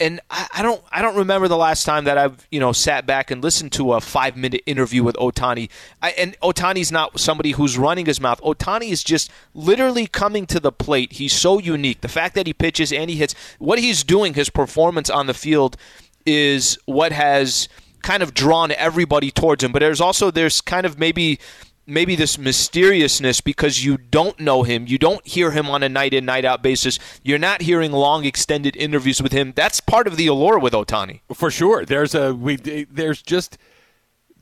[0.00, 3.06] and I, I, don't I don't remember the last time that I've you know sat
[3.06, 5.68] back and listened to a five minute interview with Otani.
[6.02, 8.40] I, and Otani's not somebody who's running his mouth.
[8.42, 11.14] Otani is just literally coming to the plate.
[11.14, 12.00] He's so unique.
[12.00, 15.34] The fact that he pitches and he hits, what he's doing, his performance on the
[15.34, 15.76] field,
[16.24, 17.68] is what has
[18.02, 19.72] kind of drawn everybody towards him.
[19.72, 21.38] But there's also there's kind of maybe
[21.88, 24.86] maybe this mysteriousness because you don't know him.
[24.86, 26.98] You don't hear him on a night in, night out basis.
[27.22, 29.52] You're not hearing long, extended interviews with him.
[29.56, 31.20] That's part of the allure with Otani.
[31.32, 31.84] For sure.
[31.84, 33.58] There's a we there's just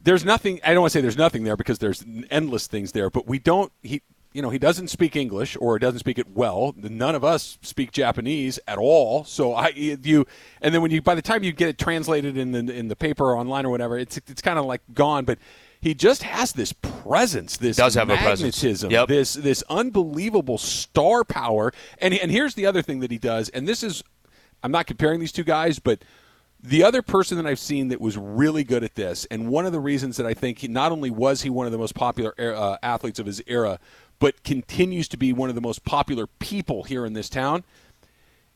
[0.02, 0.60] there's nothing.
[0.64, 3.08] I don't want to say there's nothing there because there's endless things there.
[3.08, 3.72] But we don't.
[3.82, 6.74] He you know he doesn't speak English or doesn't speak it well.
[6.76, 9.24] None of us speak Japanese at all.
[9.24, 10.26] So I you
[10.60, 12.96] and then when you by the time you get it translated in the in the
[12.96, 15.24] paper or online or whatever, it's it's kind of like gone.
[15.24, 15.38] But
[15.86, 19.06] he just has this presence, this does have magnetism, yep.
[19.06, 21.72] this this unbelievable star power.
[21.98, 24.02] And and here's the other thing that he does, and this is
[24.64, 26.02] I'm not comparing these two guys, but
[26.60, 29.70] the other person that I've seen that was really good at this, and one of
[29.70, 32.34] the reasons that I think he, not only was he one of the most popular
[32.36, 33.78] uh, athletes of his era,
[34.18, 37.62] but continues to be one of the most popular people here in this town,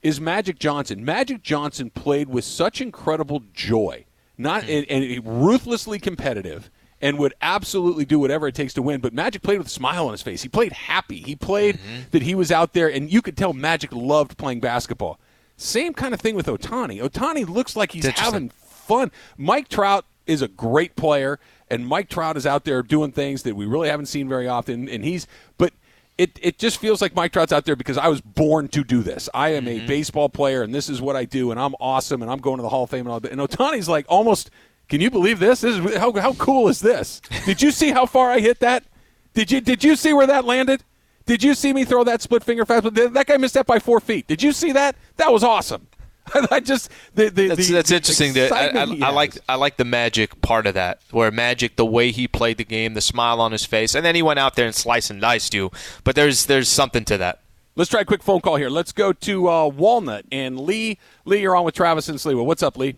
[0.02, 1.04] is Magic Johnson.
[1.04, 4.04] Magic Johnson played with such incredible joy,
[4.36, 9.00] not and, and ruthlessly competitive, and would absolutely do whatever it takes to win.
[9.00, 10.42] But Magic played with a smile on his face.
[10.42, 11.20] He played happy.
[11.20, 12.02] He played mm-hmm.
[12.10, 15.18] that he was out there, and you could tell Magic loved playing basketball.
[15.56, 17.02] Same kind of thing with Otani.
[17.02, 19.10] Otani looks like he's having fun.
[19.36, 21.38] Mike Trout is a great player
[21.70, 24.88] and Mike Trout is out there doing things that we really haven't seen very often.
[24.88, 25.72] And he's, but
[26.18, 29.02] it, it just feels like Mike Trout's out there because I was born to do
[29.02, 29.28] this.
[29.32, 29.84] I am mm-hmm.
[29.84, 32.56] a baseball player, and this is what I do, and I'm awesome, and I'm going
[32.56, 33.30] to the Hall of Fame and all that.
[33.30, 34.50] And Ohtani's like almost,
[34.90, 35.62] can you believe this?
[35.62, 37.22] This is how how cool is this?
[37.46, 38.84] Did you see how far I hit that?
[39.32, 40.84] Did you did you see where that landed?
[41.26, 43.12] Did you see me throw that split finger fastball?
[43.14, 44.26] That guy missed that by four feet.
[44.26, 44.96] Did you see that?
[45.16, 45.86] That was awesome.
[46.50, 48.32] I just the, the, that's, the, that's interesting.
[48.32, 51.86] That I, I, I, like I like the magic part of that, where magic, the
[51.86, 54.56] way he played the game, the smile on his face, and then he went out
[54.56, 55.70] there and sliced and diced you.
[56.02, 57.42] But there's there's something to that.
[57.76, 58.68] Let's try a quick phone call here.
[58.68, 60.98] Let's go to uh, Walnut and Lee.
[61.24, 62.44] Lee, you're on with Travis and Sliwa.
[62.44, 62.96] What's up, Lee?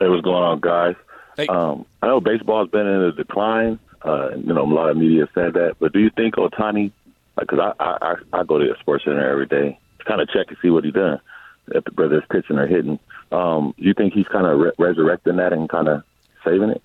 [0.00, 0.94] Hey, what's going on, guys?
[1.36, 1.46] Hey.
[1.48, 3.78] Um, I know baseball's been in a decline.
[4.02, 5.76] Uh, you know, a lot of media said that.
[5.78, 6.90] But do you think Ohtani?
[7.38, 10.56] Because I, I I go to the SportsCenter every day to kind of check and
[10.62, 11.20] see what he's done
[11.68, 12.98] if the brother's pitching or hitting.
[13.30, 16.02] Um, do you think he's kind of re- resurrecting that and kind of
[16.44, 16.82] saving it?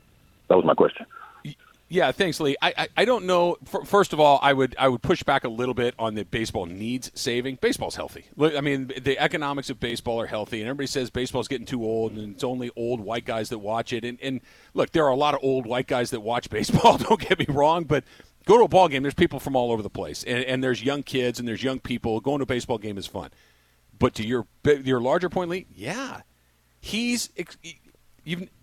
[0.50, 1.06] That was my question.
[1.88, 2.56] Yeah, thanks, Lee.
[2.64, 3.58] I, I, I don't know.
[3.86, 6.66] First of all, I would I would push back a little bit on the baseball
[6.66, 7.60] needs saving.
[7.62, 8.26] Baseball's healthy.
[8.42, 12.14] I mean, the economics of baseball are healthy, and everybody says baseball's getting too old,
[12.14, 14.04] and it's only old white guys that watch it.
[14.04, 14.42] And, and
[14.74, 16.98] look, there are a lot of old white guys that watch baseball.
[16.98, 18.04] Don't get me wrong, but
[18.46, 19.04] go to a ball game.
[19.04, 21.80] There's people from all over the place, and, and there's young kids and there's young
[21.80, 22.20] people.
[22.20, 23.30] Going to a baseball game is fun.
[24.00, 26.22] But to your your larger point, Lee, yeah,
[26.82, 27.30] he's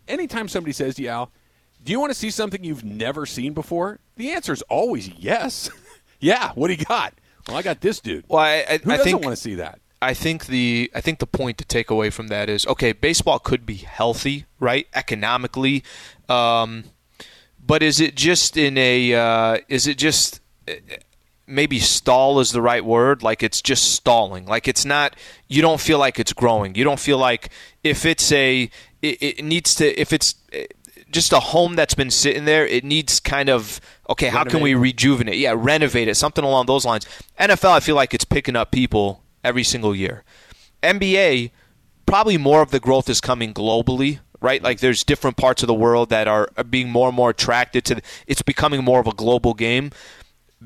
[0.09, 1.33] anytime somebody says to you, Al,
[1.85, 3.99] do you want to see something you've never seen before?
[4.16, 5.71] The answer is always yes.
[6.21, 7.14] yeah, what do you got?
[7.49, 8.25] Well, I got this dude.
[8.29, 9.81] Well, I, I, Who doesn't think, want to see that?
[10.01, 13.38] I think the I think the point to take away from that is okay, baseball
[13.38, 15.83] could be healthy, right, economically,
[16.29, 16.85] um,
[17.64, 20.40] but is it just in a uh, is it just
[21.47, 25.14] maybe stall is the right word like it's just stalling like it's not
[25.49, 27.51] you don't feel like it's growing you don't feel like
[27.83, 28.71] if it's a
[29.03, 30.66] it, it needs to if it's eh,
[31.12, 34.75] just a home that's been sitting there it needs kind of okay how can we
[34.75, 37.07] rejuvenate yeah renovate it something along those lines
[37.38, 40.25] nfl i feel like it's picking up people every single year
[40.83, 41.51] nba
[42.07, 44.61] probably more of the growth is coming globally right?
[44.61, 47.85] Like there's different parts of the world that are, are being more and more attracted
[47.85, 47.94] to.
[47.94, 49.92] The, it's becoming more of a global game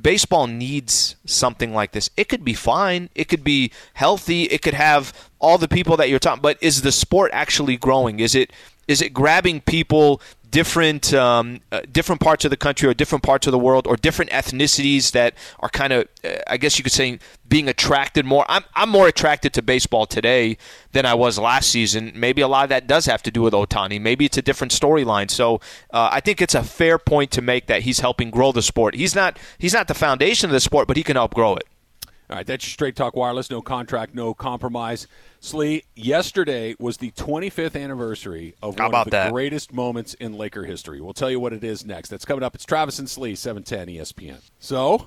[0.01, 2.11] baseball needs something like this.
[2.17, 3.09] It could be fine.
[3.15, 4.45] It could be healthy.
[4.45, 6.43] It could have all the people that you're talking.
[6.43, 8.21] But is the sport actually growing?
[8.21, 8.53] Is it
[8.89, 10.21] is it grabbing people
[10.57, 13.95] different um, uh, different parts of the country or different parts of the world or
[13.95, 18.47] different ethnicities that are kind of uh, I guess you could say being attracted more.
[18.49, 20.57] I'm I'm more attracted to baseball today
[20.93, 22.11] than I was last season.
[22.15, 24.01] Maybe a lot of that does have to do with Otani.
[24.01, 25.31] Maybe it's a different storyline.
[25.31, 25.57] So
[25.91, 28.95] uh, I think it's a fair point to make that he's helping grow the sport.
[28.95, 31.65] He's not he's not the foundation of the sport, but he can help grow it.
[32.29, 33.51] All right, that's Straight Talk Wireless.
[33.51, 35.07] No contract, no compromise.
[35.39, 39.33] Slee, yesterday was the 25th anniversary of one of the that?
[39.33, 41.01] greatest moments in Laker history.
[41.01, 42.09] We'll tell you what it is next.
[42.09, 42.57] That's coming up.
[42.57, 44.41] It's Travis and Slee, 710 ESPN.
[44.59, 45.07] So,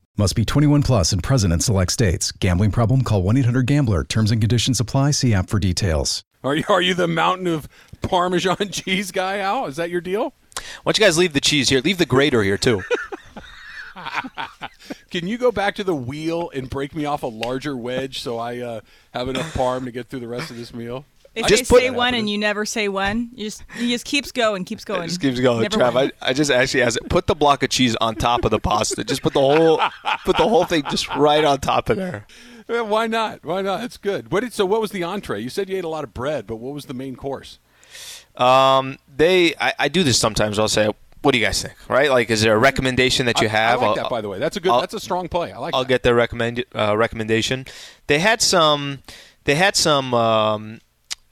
[0.17, 2.33] Must be 21 plus and present in select states.
[2.33, 3.01] Gambling problem?
[3.01, 4.03] Call 1 800 GAMBLER.
[4.03, 5.11] Terms and conditions apply.
[5.11, 6.23] See app for details.
[6.43, 7.69] Are you are you the mountain of
[8.01, 9.67] Parmesan cheese guy, Al?
[9.67, 10.33] Is that your deal?
[10.83, 11.79] Why don't you guys leave the cheese here?
[11.79, 12.81] Leave the grater here too.
[15.11, 18.37] Can you go back to the wheel and break me off a larger wedge so
[18.37, 18.81] I uh,
[19.13, 21.05] have enough parm to get through the rest of this meal?
[21.33, 24.33] If Just they say one and you never say one, you just you just keeps
[24.33, 25.03] going, keeps going.
[25.03, 25.95] It just keeps going, Never Trav.
[25.95, 27.07] I, I just actually asked it.
[27.09, 29.05] Put the block of cheese on top of the pasta.
[29.05, 29.79] Just put the whole,
[30.25, 32.25] put the whole thing just right on top of there.
[32.67, 33.45] Yeah, why not?
[33.45, 33.83] Why not?
[33.85, 34.29] It's good.
[34.31, 35.39] What did, so what was the entree?
[35.41, 37.59] You said you ate a lot of bread, but what was the main course?
[38.35, 40.59] Um, they, I, I do this sometimes.
[40.59, 40.89] I'll say,
[41.21, 42.09] "What do you guys think?" Right?
[42.09, 43.81] Like, is there a recommendation that you I- have?
[43.81, 44.39] I, like I'll- that, by the way.
[44.39, 44.71] That's a good.
[44.71, 45.51] I'll- that's a strong play.
[45.51, 45.73] I like.
[45.73, 45.87] I'll that.
[45.89, 47.65] get their recommend uh, recommendation.
[48.07, 48.99] They had some.
[49.45, 50.13] They had some.
[50.13, 50.81] Um,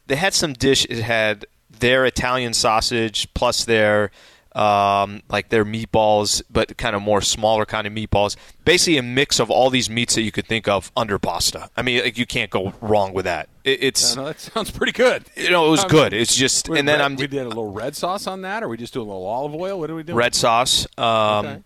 [0.09, 0.85] they had some dish.
[0.89, 4.11] It had their Italian sausage plus their
[4.55, 8.35] um, like their meatballs, but kind of more smaller kind of meatballs.
[8.65, 11.69] Basically, a mix of all these meats that you could think of under pasta.
[11.77, 13.47] I mean, like, you can't go wrong with that.
[13.63, 15.25] It, it's no, that sounds pretty good.
[15.35, 16.13] you know it was I mean, good.
[16.13, 18.67] It's just and then red- I'm we did a little red sauce on that, or
[18.67, 19.79] we just do a little olive oil.
[19.79, 20.13] What do we do?
[20.13, 20.87] red sauce.
[20.97, 21.59] Um, Okay.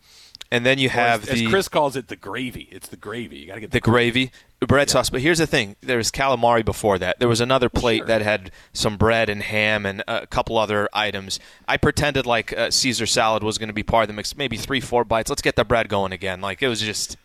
[0.54, 2.70] And then you have as, the as Chris calls it, the gravy.
[2.72, 3.38] It's the gravy.
[3.38, 5.10] You got to get the gravy, bread sauce.
[5.10, 7.18] But here's the thing: there was calamari before that.
[7.18, 8.06] There was another plate Sure.
[8.06, 11.39] that had some bread and ham and a couple other items.
[11.68, 14.38] I pretended like uh, Caesar salad was going to be part of the mix.
[14.38, 15.28] Maybe three, four bites.
[15.28, 16.39] Let's get the bread going again.
[16.39, 17.18] Like it was just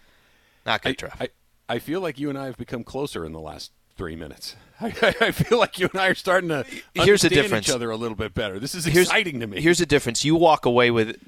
[0.64, 0.96] not good.
[0.96, 1.14] Trev.
[1.20, 1.28] I,
[1.68, 4.56] I feel like you and I have become closer in the last three minutes.
[4.80, 4.86] I,
[5.20, 7.68] I feel like you and I are starting to Here's the understand difference.
[7.68, 8.58] each other a little bit better.
[8.58, 9.60] This is here's, exciting to me.
[9.60, 11.18] Here's the difference: you walk away with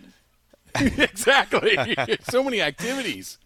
[0.80, 1.76] exactly.
[2.30, 3.38] so many activities.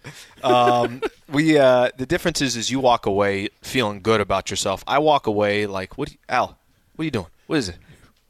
[0.42, 4.84] um, we uh, the difference is is you walk away feeling good about yourself.
[4.86, 6.58] I walk away like, what, you- Al?
[6.96, 7.26] What are you doing?
[7.46, 7.76] What is it?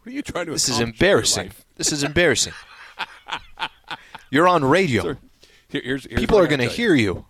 [0.03, 0.53] What are you trying to?
[0.53, 1.51] This is accomplish in your embarrassing.
[1.77, 2.53] This is embarrassing.
[4.31, 5.03] You're on radio.
[5.03, 5.19] Sir,
[5.69, 7.27] here- here's, here's People are going to hear you.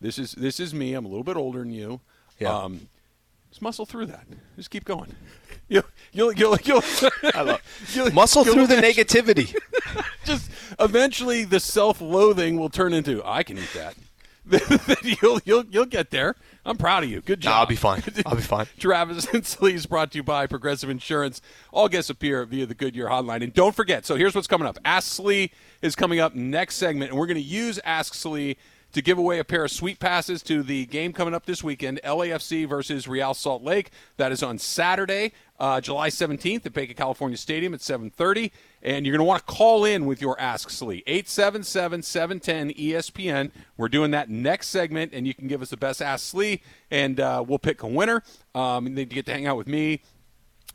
[0.00, 0.94] This is this is me.
[0.94, 2.00] I'm a little bit older than you.
[2.38, 2.56] Yeah.
[2.56, 2.88] Um,
[3.52, 4.24] just muscle through that.
[4.56, 5.14] Just keep going.
[5.68, 6.82] You'll you'll you'll you'll,
[7.92, 9.54] you'll Muscle you'll through the negativity.
[10.24, 13.94] Just eventually, the self-loathing will turn into I can eat that.
[15.22, 16.34] You'll you'll you'll get there.
[16.64, 17.20] I'm proud of you.
[17.20, 17.52] Good job.
[17.60, 18.02] I'll be fine.
[18.26, 18.66] I'll be fine.
[18.78, 21.40] Travis and Slee is brought to you by Progressive Insurance.
[21.72, 23.44] All guests appear via the Goodyear hotline.
[23.44, 24.78] And don't forget, so here's what's coming up.
[24.84, 28.56] Ask Slee is coming up next segment, and we're going to use Ask Slee
[28.92, 32.00] to give away a pair of sweet passes to the game coming up this weekend,
[32.04, 33.90] LAFC versus Real Salt Lake.
[34.16, 38.50] That is on Saturday, uh, July 17th at Banc of California Stadium at 7:30.
[38.82, 43.52] And you're going to want to call in with your Ask Slee 877-710-ESPN.
[43.76, 47.20] We're doing that next segment, and you can give us the best Ask Slee, and
[47.20, 48.24] uh, we'll pick a winner.
[48.54, 50.00] Um, and then you get to hang out with me,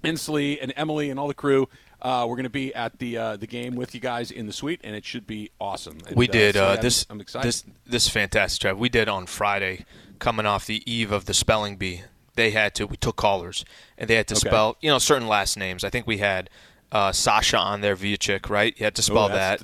[0.04, 1.68] Inslee and Emily and all the crew.
[2.02, 4.54] Uh, we're going to be at the uh, the game with you guys in the
[4.54, 5.98] suite, and it should be awesome.
[6.08, 7.06] And, We did so, uh, yeah, this.
[7.10, 7.48] I'm excited.
[7.48, 8.78] This this is fantastic, Trev.
[8.78, 9.86] We did on Friday,
[10.20, 12.04] coming off the eve of the spelling bee.
[12.36, 12.86] They had to.
[12.86, 13.66] We took callers,
[13.98, 14.48] and they had to Okay.
[14.50, 15.84] spell you know certain last names.
[15.84, 16.50] I think we had
[16.92, 18.76] uh, Sasha on there, Vujacic, right?
[18.78, 19.60] You had to spell Oh, that's-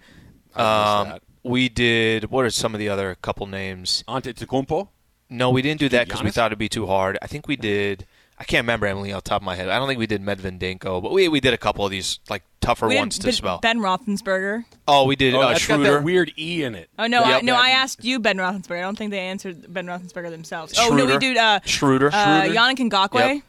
[0.56, 0.60] that.
[0.60, 1.22] I Um, that.
[1.43, 2.32] we did.
[2.32, 4.04] What are some of the other couple names?
[4.08, 4.88] Antetokounmpo.
[5.30, 7.17] No, we didn't do that because we thought it'd be too hard.
[7.22, 8.06] I think we did.
[8.39, 9.69] I can't remember Emily off the top of my head.
[9.69, 12.43] I don't think we did Medvedenko, but we we did a couple of these like
[12.62, 13.60] tougher We did ones to Ben- spell.
[13.60, 14.65] Ben Roethlisberger.
[14.88, 15.93] oh, we did Oh, uh, that's got Schroeder.
[16.00, 16.89] that weird e in it.
[16.98, 17.28] Oh no, Yep.
[17.28, 17.56] I, no!
[17.56, 18.80] I asked you Ben Roethlisberger.
[18.80, 20.74] I don't think they answered Ben Roethlisberger themselves.
[20.78, 21.38] Oh no, we do.
[21.38, 22.08] Uh, Schroeder.
[22.13, 22.56] Uh, Schroeder.
[22.56, 23.36] Yannick Ngakoue.
[23.36, 23.43] Yep.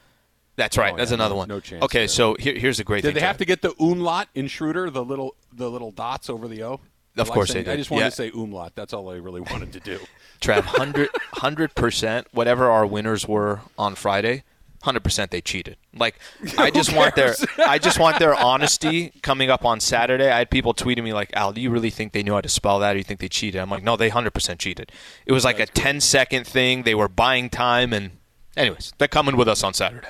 [0.57, 0.93] That's right.
[0.95, 1.49] Oh, That's yeah, another no- one.
[1.49, 2.09] no chance Okay, there.
[2.09, 3.09] so here, here's a great thing.
[3.09, 3.23] Did thing.
[3.23, 3.39] they have Jeff.
[3.39, 4.89] to get the umlaut in Schroeder?
[4.91, 6.81] The little the little dots over the O.
[7.17, 7.75] Of course saying- they did.
[7.75, 8.11] I just wanted Yeah.
[8.11, 8.73] to say umlaut.
[8.75, 9.99] That's all I really wanted to do.
[10.41, 12.27] Trav, 100 percent.
[12.33, 14.43] Whatever our winners were on Friday,
[14.85, 15.77] hundred percent they cheated.
[15.95, 16.19] Like
[16.59, 20.31] I just want their I just want their honesty coming up on Saturday.
[20.31, 22.49] I had people tweeting me like, "Al, do you really think they knew how to
[22.49, 22.91] spell that?
[22.91, 24.93] Or do you think they cheated?" I'm like, "No, they hundred percent cheated.
[25.27, 26.85] It was like a 10 second thing.
[26.85, 28.13] They were buying time, and
[28.57, 30.09] anyways, they're coming with us on Saturday."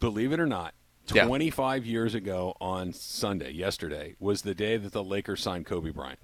[0.00, 0.74] Believe it or not,
[1.12, 1.24] Yeah.
[1.26, 6.20] 25 years ago on Sunday, yesterday, was the day that the Lakers signed Kobe Bryant.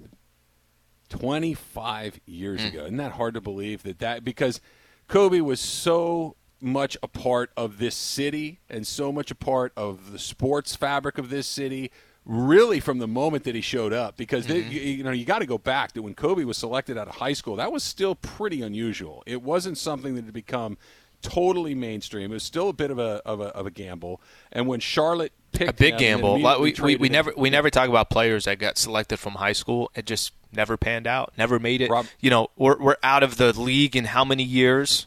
[1.11, 2.67] 25 years Hmm.
[2.69, 2.83] ago.
[2.85, 4.61] Isn't that hard to believe that that because
[5.09, 10.13] Kobe was so much a part of this city and so much a part of
[10.13, 11.91] the sports fabric of this city
[12.25, 14.71] really from the moment that he showed up because Mm-hmm.
[14.73, 17.17] you, you know you got to go back that when Kobe was selected out of
[17.17, 20.79] high school that was still pretty unusual it wasn't something that had become
[21.21, 24.21] totally mainstream it was still a bit of a of a, of a gamble
[24.53, 26.35] and when Charlotte picked A big gamble.
[26.61, 29.91] We, we, we never we never talk about players that got selected from high school.
[29.95, 31.33] It just never panned out.
[31.39, 31.91] Never made it.
[31.91, 35.07] Rob- you know, we're we're out of the league in how many years?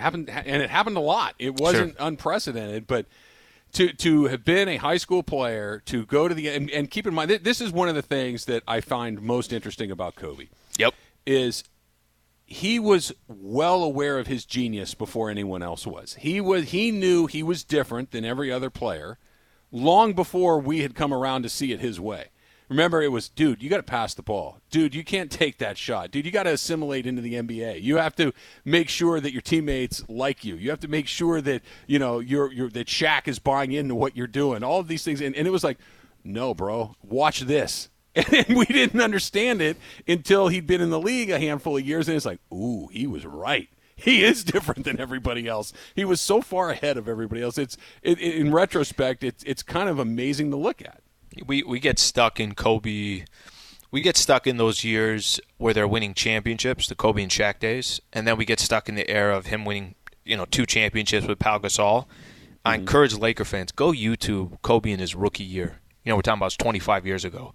[0.00, 1.34] Happened and it happened a lot.
[1.38, 3.06] It wasn't unprecedented, but
[3.72, 7.06] to to have been a high school player to go to the and, and keep
[7.06, 10.16] in mind th- this is one of the things that I find most interesting about
[10.16, 10.48] Kobe
[10.78, 10.94] Yep.
[11.26, 11.64] is
[12.46, 16.14] he was well aware of his genius before anyone else was.
[16.14, 19.18] He was he knew he was different than every other player
[19.70, 22.30] long before we had come around to see it his way.
[22.70, 24.60] Remember, it was, dude, you got to pass the ball.
[24.70, 26.12] Dude, you can't take that shot.
[26.12, 27.82] Dude, you got to assimilate into the NBA.
[27.82, 28.32] You have to
[28.64, 30.54] make sure that your teammates like you.
[30.54, 33.96] You have to make sure that you know you're, you're that Shaq is buying into
[33.96, 34.62] what you're doing.
[34.62, 35.78] All of these things, and, and it was like,
[36.22, 37.88] no, bro, watch this.
[38.16, 42.08] And we didn't understand it until he'd been in the league a handful of years,
[42.08, 43.68] and it's like, ooh, he was right
[44.00, 45.72] he is different than everybody else.
[45.94, 47.58] He was so far ahead of everybody else.
[47.58, 50.99] It's it, in retrospect, it's it's kind of amazing to look at.
[51.46, 53.24] We we get stuck in Kobe.
[53.90, 58.00] We get stuck in those years where they're winning championships, the Kobe and Shaq days,
[58.12, 61.26] and then we get stuck in the era of him winning, you know, two championships
[61.26, 62.06] with Pau Gasol.
[62.64, 62.80] I mm-hmm.
[62.82, 65.80] encourage Laker fans go YouTube Kobe in his rookie year.
[66.04, 67.52] You know, we're talking about 25 years ago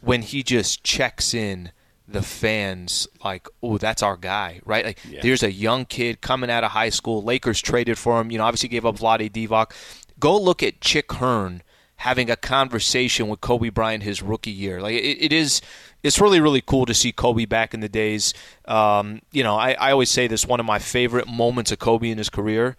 [0.00, 1.70] when he just checks in
[2.06, 4.84] the fans like, oh, that's our guy, right?
[4.84, 5.20] Like, yeah.
[5.22, 7.22] there's a young kid coming out of high school.
[7.22, 8.30] Lakers traded for him.
[8.30, 9.72] You know, obviously gave up Vlade Divac.
[10.18, 11.62] Go look at Chick Hearn
[12.02, 14.80] having a conversation with Kobe Bryant his rookie year.
[14.80, 15.60] Like, it, it is,
[16.02, 18.34] it's really really cool to see Kobe back in the days.
[18.66, 22.10] Um, you know, I, I always say this one of my favorite moments of Kobe
[22.10, 22.76] in his career,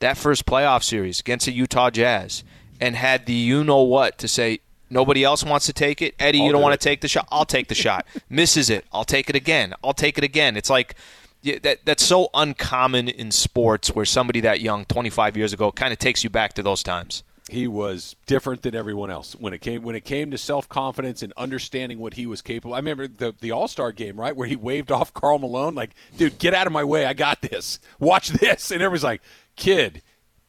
[0.00, 2.44] that first playoff series against the Utah Jazz,
[2.80, 4.60] and had the you know what to say
[4.92, 6.14] Nobody else wants to take it.
[6.18, 7.26] Eddie, I'll you don't do want to take the shot.
[7.32, 8.06] I'll take the shot.
[8.28, 8.84] Misses it.
[8.92, 9.72] I'll take it again.
[9.82, 10.54] I'll take it again.
[10.54, 10.96] It's like
[11.40, 15.94] yeah, that that's so uncommon in sports where somebody that young 25 years ago kind
[15.94, 17.22] of takes you back to those times.
[17.52, 21.22] He was different than everyone else when it came when it came to self confidence
[21.22, 22.74] and understanding what he was capable.
[22.74, 25.90] I remember the the All Star game right where he waved off Karl Malone like,
[26.16, 27.04] "Dude, get out of my way!
[27.04, 27.78] I got this.
[28.00, 29.20] Watch this!" And everyone's like,
[29.54, 30.02] "Kid,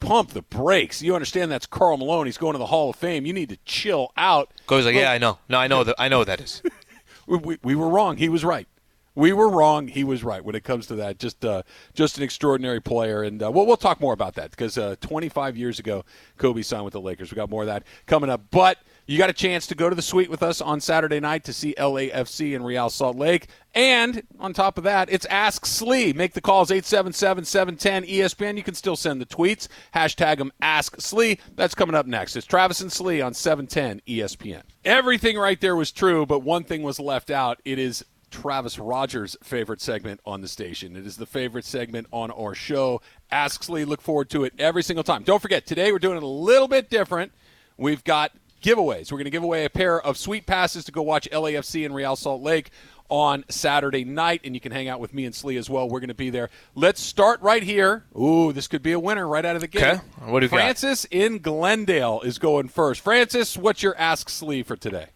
[0.04, 1.02] pump the brakes.
[1.02, 2.26] You understand that's Karl Malone.
[2.26, 3.26] He's going to the Hall of Fame.
[3.26, 4.50] You need to chill out.
[4.66, 5.38] Goes like, yeah, I know.
[5.48, 5.96] No, I know that.
[5.98, 6.62] I know what that is.
[7.26, 8.16] we, we, we, were wrong.
[8.16, 8.68] He was right.
[9.14, 9.88] We were wrong.
[9.88, 11.18] He was right when it comes to that.
[11.18, 11.62] Just, uh,
[11.94, 15.56] just an extraordinary player, and uh, we'll, we'll talk more about that because uh, 25
[15.56, 16.04] years ago,
[16.36, 17.30] Kobe signed with the Lakers.
[17.30, 18.78] We got more of that coming up, but.
[19.06, 21.52] You got a chance to go to the suite with us on Saturday night to
[21.52, 23.48] see LAFC and Real Salt Lake.
[23.74, 26.14] And on top of that, it's Ask Slee.
[26.14, 28.56] Make the calls 877 710 ESPN.
[28.56, 29.68] You can still send the tweets.
[29.94, 31.38] Hashtag them Ask Slee.
[31.54, 32.34] That's coming up next.
[32.34, 34.62] It's Travis and Slee on 710 ESPN.
[34.86, 37.60] Everything right there was true, but one thing was left out.
[37.66, 40.96] It is Travis Rodgers' favorite segment on the station.
[40.96, 43.00] It is the favorite segment on our show.
[43.30, 43.84] Ask Slee.
[43.84, 45.22] Look forward to it every single time.
[45.22, 47.30] Don't forget, today we're doing it a little bit different.
[47.76, 49.12] We've got giveaways.
[49.12, 51.94] We're going to give away a pair of sweet passes to go watch LAFC and
[51.94, 52.70] Real Salt Lake
[53.08, 55.88] on Saturday night, and you can hang out with me and Slee as well.
[55.88, 56.50] We're going to be there.
[56.74, 58.04] Let's start right here.
[58.18, 59.84] Ooh, this could be a winner right out of the gate.
[59.84, 60.00] Okay.
[60.24, 61.16] What do you Francis got?
[61.16, 63.00] in Glendale is going first.
[63.00, 65.08] Francis, what's your Ask Slee for today?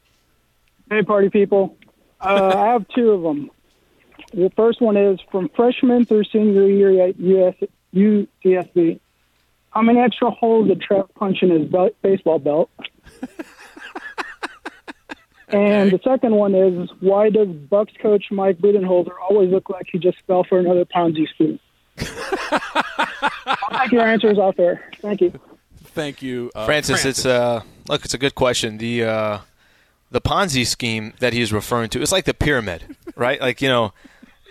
[0.89, 1.77] Hey, party people.
[2.21, 3.51] Uh, I have two of them.
[4.33, 7.55] The first one is from freshman through senior year at US,
[7.95, 9.01] UCSB.
[9.71, 11.71] How many extra holes did Trev punch in his
[12.03, 12.71] baseball belt?
[15.49, 19.99] and the second one is why does Bucks coach Mike Budenholzer always look like he
[19.99, 21.59] just fell for another Ponzi scheme?
[23.47, 24.85] I'll take your answers off there.
[25.01, 25.33] Thank you.
[25.85, 27.25] Thank you, uh, Francis, Francis.
[27.25, 28.79] It's uh, look, it's a good question.
[28.79, 29.39] The uh,
[30.11, 33.41] the Ponzi scheme that he's referring to, it's like the pyramid, right?
[33.41, 33.93] like you know,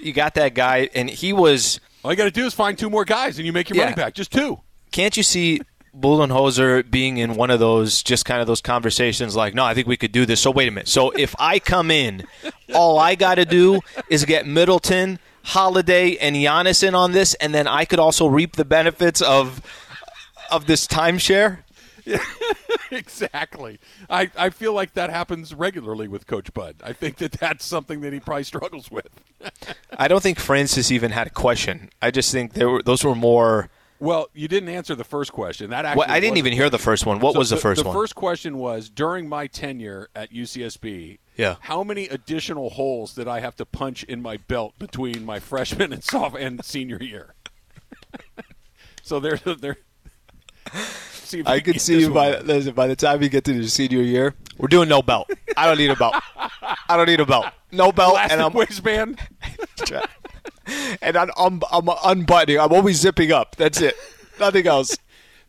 [0.01, 1.79] you got that guy, and he was.
[2.03, 3.85] All you got to do is find two more guys, and you make your yeah.
[3.85, 4.13] money back.
[4.13, 4.61] Just two.
[4.91, 5.59] Can't you see
[5.99, 9.87] Budenholzer being in one of those just kind of those conversations like, no, I think
[9.87, 10.41] we could do this.
[10.41, 10.87] So wait a minute.
[10.87, 12.23] So if I come in,
[12.73, 17.53] all I got to do is get Middleton, Holiday, and Giannis in on this, and
[17.53, 19.61] then I could also reap the benefits of
[20.51, 21.59] of this timeshare.
[22.07, 22.19] Yeah,
[22.91, 23.79] exactly.
[24.09, 26.77] I, I feel like that happens regularly with Coach Bud.
[26.83, 29.09] I think that that's something that he probably struggles with.
[29.97, 31.89] I don't think Francis even had a question.
[32.01, 35.71] I just think there were those were more well, you didn't answer the first question.
[35.71, 37.19] That actually well, I didn't even hear the first one.
[37.19, 37.95] What so was the, the first the one?
[37.95, 41.17] The first question was during my tenure at UCSB.
[41.35, 41.55] Yeah.
[41.61, 45.93] How many additional holes did I have to punch in my belt between my freshman
[45.93, 47.33] and sophomore and senior year?
[49.01, 49.77] so there's there,
[51.31, 51.43] there.
[51.45, 54.35] I could see you by listen, by the time you get to the senior year,
[54.57, 55.29] we're doing no belt.
[55.55, 56.15] I don't need a belt.
[56.89, 57.47] I don't need a belt.
[57.71, 59.19] No belt, Elastic and I'm waistband.
[61.01, 62.59] and I'm, I'm, I'm unbuttoning.
[62.59, 63.55] I'm always zipping up.
[63.55, 63.95] That's it.
[64.39, 64.97] Nothing else.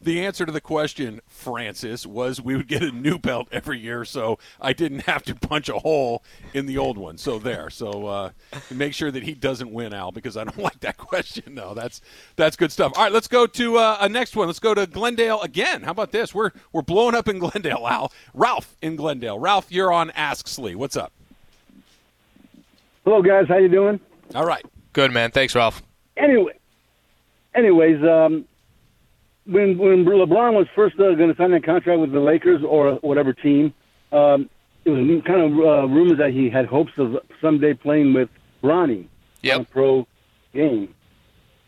[0.01, 4.05] The answer to the question, Francis, was we would get a new belt every year,
[4.05, 6.23] so I didn't have to punch a hole
[6.55, 7.19] in the old one.
[7.19, 7.69] So there.
[7.69, 8.31] So uh,
[8.71, 11.55] make sure that he doesn't win, Al, because I don't like that question.
[11.55, 12.01] No, that's
[12.37, 12.93] that's good stuff.
[12.97, 14.47] All right, let's go to uh, a next one.
[14.47, 15.83] Let's go to Glendale again.
[15.83, 16.33] How about this?
[16.33, 18.13] We're we're blowing up in Glendale, Al.
[18.35, 19.39] Ralph in Glendale.
[19.39, 20.77] Ralph, you're on Ask Slee.
[20.77, 21.13] What's up?
[23.05, 23.49] Hello, guys.
[23.49, 23.99] How you doing?
[24.35, 24.65] All right.
[24.93, 25.33] Good man.
[25.33, 25.83] Thanks, Ralph.
[26.17, 26.53] Anyway,
[27.55, 28.45] anyways, um,
[29.49, 32.95] when when LeBron was first uh, going to sign that contract with the Lakers or
[32.97, 33.73] whatever team,
[34.13, 34.49] um,
[34.85, 38.29] it was kind of uh, rumors that he had hopes of someday playing with
[38.63, 39.07] Bronny
[39.43, 39.55] Yep.
[39.57, 40.07] on a pro
[40.53, 40.95] game.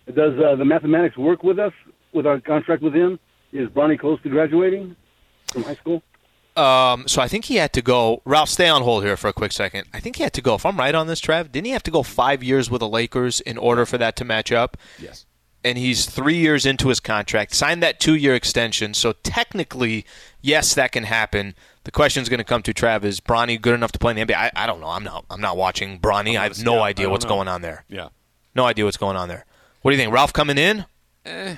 [0.06, 1.72] Does uh, the mathematics work with us
[2.12, 3.18] with our contract with him?
[3.52, 4.96] Is Bronny close to graduating
[5.46, 6.02] from high school?
[6.56, 8.20] Um, so I think he had to go.
[8.24, 9.86] Ralph, stay on hold here for a quick second.
[9.94, 10.56] I think he had to go.
[10.56, 12.88] If I'm right on this, Trev, didn't he have to go five years with the
[12.88, 14.76] Lakers in order for that to match up?
[14.98, 15.26] Yes.
[15.62, 18.94] And he's three years into his contract, signed that two year extension.
[18.94, 20.06] So technically,
[20.40, 21.54] yes, that can happen.
[21.84, 24.16] The question is going to come to Trav: Is Bronny good enough to play in
[24.16, 24.36] the NBA?
[24.36, 24.88] I, I don't know.
[24.88, 25.26] I'm not.
[25.30, 26.38] I'm not watching Bronny.
[26.38, 26.78] I have no.
[26.78, 27.30] I idea what's know.
[27.30, 27.84] going on there.
[27.88, 28.08] Yeah.
[28.54, 29.44] No idea what's going on there.
[29.82, 30.12] What do you think?
[30.12, 30.86] Ralph coming in?
[31.24, 31.56] Eh,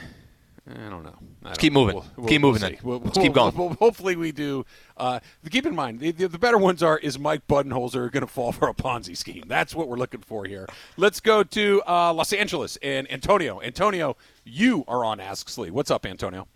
[0.69, 1.17] I don't know.
[1.45, 1.87] I don't keep know.
[1.87, 2.03] moving.
[2.29, 2.71] Keep moving then.
[2.73, 2.79] see.
[2.83, 3.57] We'll- Let's we'll- keep going.
[3.57, 4.65] we'll- hopefully we do.
[4.97, 5.21] Uh,
[5.51, 8.53] keep in mind, the, the, the better ones are is Mike Budenholzer going to fall
[8.53, 9.45] for a Ponzi scheme?
[9.47, 10.69] That's what we're looking for here.
[10.97, 13.61] Let's go to uh, Los Angeles and Antonio.
[13.61, 15.71] Antonio, you are on Ask Slee.
[15.71, 16.47] What's up, Antonio?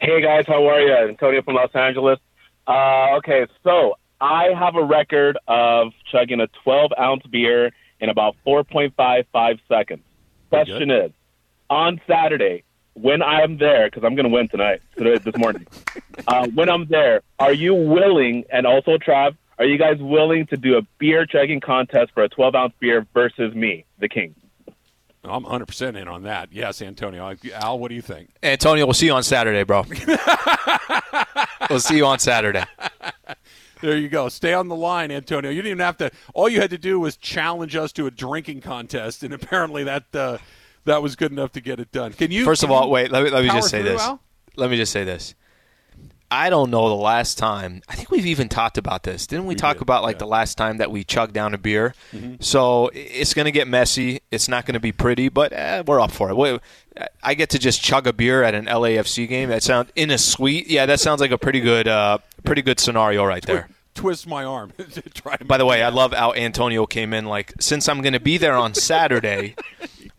[0.00, 0.94] Hey guys, how are you?
[0.94, 2.18] Antonio from Los Angeles.
[2.66, 7.70] Uh, okay, so I have a record of chugging a 12 ounce beer
[8.00, 10.02] in about 4.55 seconds.
[10.48, 11.12] Question is,
[11.68, 12.64] on Saturday,
[12.94, 15.66] when I'm there, because I'm going to win tonight, today, this morning,
[16.28, 20.56] uh, when I'm there, are you willing, and also Trav, are you guys willing to
[20.56, 24.34] do a beer chugging contest for a 12 ounce beer versus me, the king?
[25.22, 26.48] I'm 100% in on that.
[26.50, 27.36] Yes, Antonio.
[27.52, 28.30] Al, what do you think?
[28.42, 29.84] Antonio, we'll see you on Saturday, bro.
[31.70, 32.64] we'll see you on Saturday.
[33.82, 34.28] There you go.
[34.28, 35.50] Stay on the line, Antonio.
[35.50, 36.10] You didn't even have to.
[36.34, 40.04] All you had to do was challenge us to a drinking contest, and apparently that
[40.14, 40.38] uh,
[40.84, 42.12] that was good enough to get it done.
[42.12, 42.44] Can you?
[42.44, 43.10] First of all, wait.
[43.10, 44.00] Let me, let me just say this.
[44.00, 44.20] Al?
[44.56, 45.34] Let me just say this.
[46.32, 47.82] I don't know the last time.
[47.88, 49.26] I think we've even talked about this.
[49.26, 50.20] Didn't we, talk did, about like yeah.
[50.20, 51.92] the last time that we chugged down a beer?
[52.12, 52.36] Mm-hmm.
[52.38, 54.20] So it's going to get messy.
[54.30, 56.36] It's not going to be pretty, but eh, we're up for it.
[56.36, 56.60] We-
[57.22, 59.48] I get to just chug a beer at an LAFC game.
[59.48, 60.68] That sounds in a suite.
[60.68, 63.68] Yeah, that sounds like a pretty good, uh, pretty good scenario right there.
[63.94, 64.72] Twist my arm.
[65.14, 67.26] try By the way, I love how Antonio came in.
[67.26, 69.56] Like, since I'm going to be there on Saturday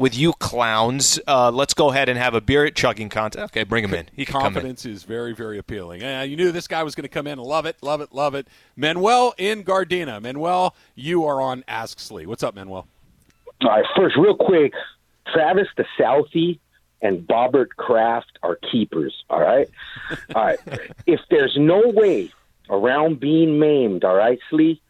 [0.01, 3.53] with you clowns, uh, let's go ahead and have a beer at chugging contest.
[3.53, 4.07] Okay, bring him in.
[4.13, 4.53] He can come in.
[4.53, 6.03] Confidence is very, very appealing.
[6.03, 8.11] Uh, you knew this guy was going to come in and love it, love it,
[8.11, 8.47] love it.
[8.75, 10.19] Manuel in Gardena.
[10.19, 12.25] Manuel, you are on Ask Slee.
[12.25, 12.87] What's up, Manuel?
[13.61, 14.73] All right, first, real quick,
[15.31, 16.59] Travis the Southie
[17.03, 19.23] and Bobbert Kraft are keepers.
[19.29, 19.69] All right,
[20.35, 20.59] all right.
[21.05, 22.33] if there's no way
[22.71, 24.81] around being maimed, all right, Slee,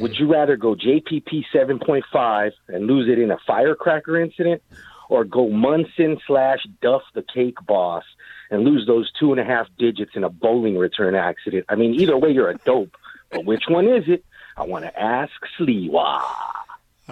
[0.00, 4.62] would you rather go JPP seven point five and lose it in a firecracker incident,
[5.08, 8.04] or go Munson slash Duff the Cake Boss
[8.50, 11.66] and lose those two and a half digits in a bowling return accident?
[11.68, 12.96] I mean, either way, you're a dope.
[13.30, 14.24] But which one is it?
[14.56, 15.88] I want to ask Slee.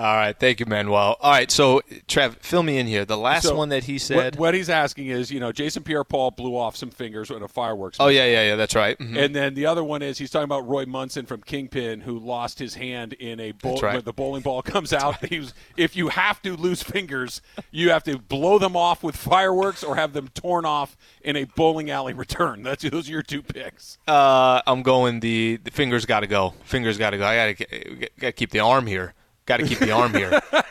[0.00, 1.16] All right, thank you, Manuel.
[1.20, 3.04] All right, so Trev, fill me in here.
[3.04, 4.16] The last So, one that he said.
[4.16, 7.48] What, what he's asking is, you know, Jason Pierre-Paul blew off some fingers in a
[7.48, 7.98] fireworks.
[8.00, 8.56] oh yeah, yeah, yeah.
[8.56, 8.98] That's right.
[8.98, 9.16] Mhm.
[9.22, 12.58] And then the other one is he's talking about Roy Munson from Kingpin, who lost
[12.58, 13.78] his hand in a bowl.
[13.80, 13.96] Right.
[13.96, 17.90] When the bowling ball comes out, he was, if you have to lose fingers, you
[17.90, 21.90] have to blow them off with fireworks or have them torn off in a bowling
[21.90, 22.62] alley return.
[22.70, 23.98] That's those are your two picks.
[24.08, 26.54] Uh, I'm going the the fingers got to go.
[26.64, 27.26] Fingers got to go.
[27.26, 29.12] I got to got to keep the arm here.
[29.50, 30.40] Got to keep the arm here.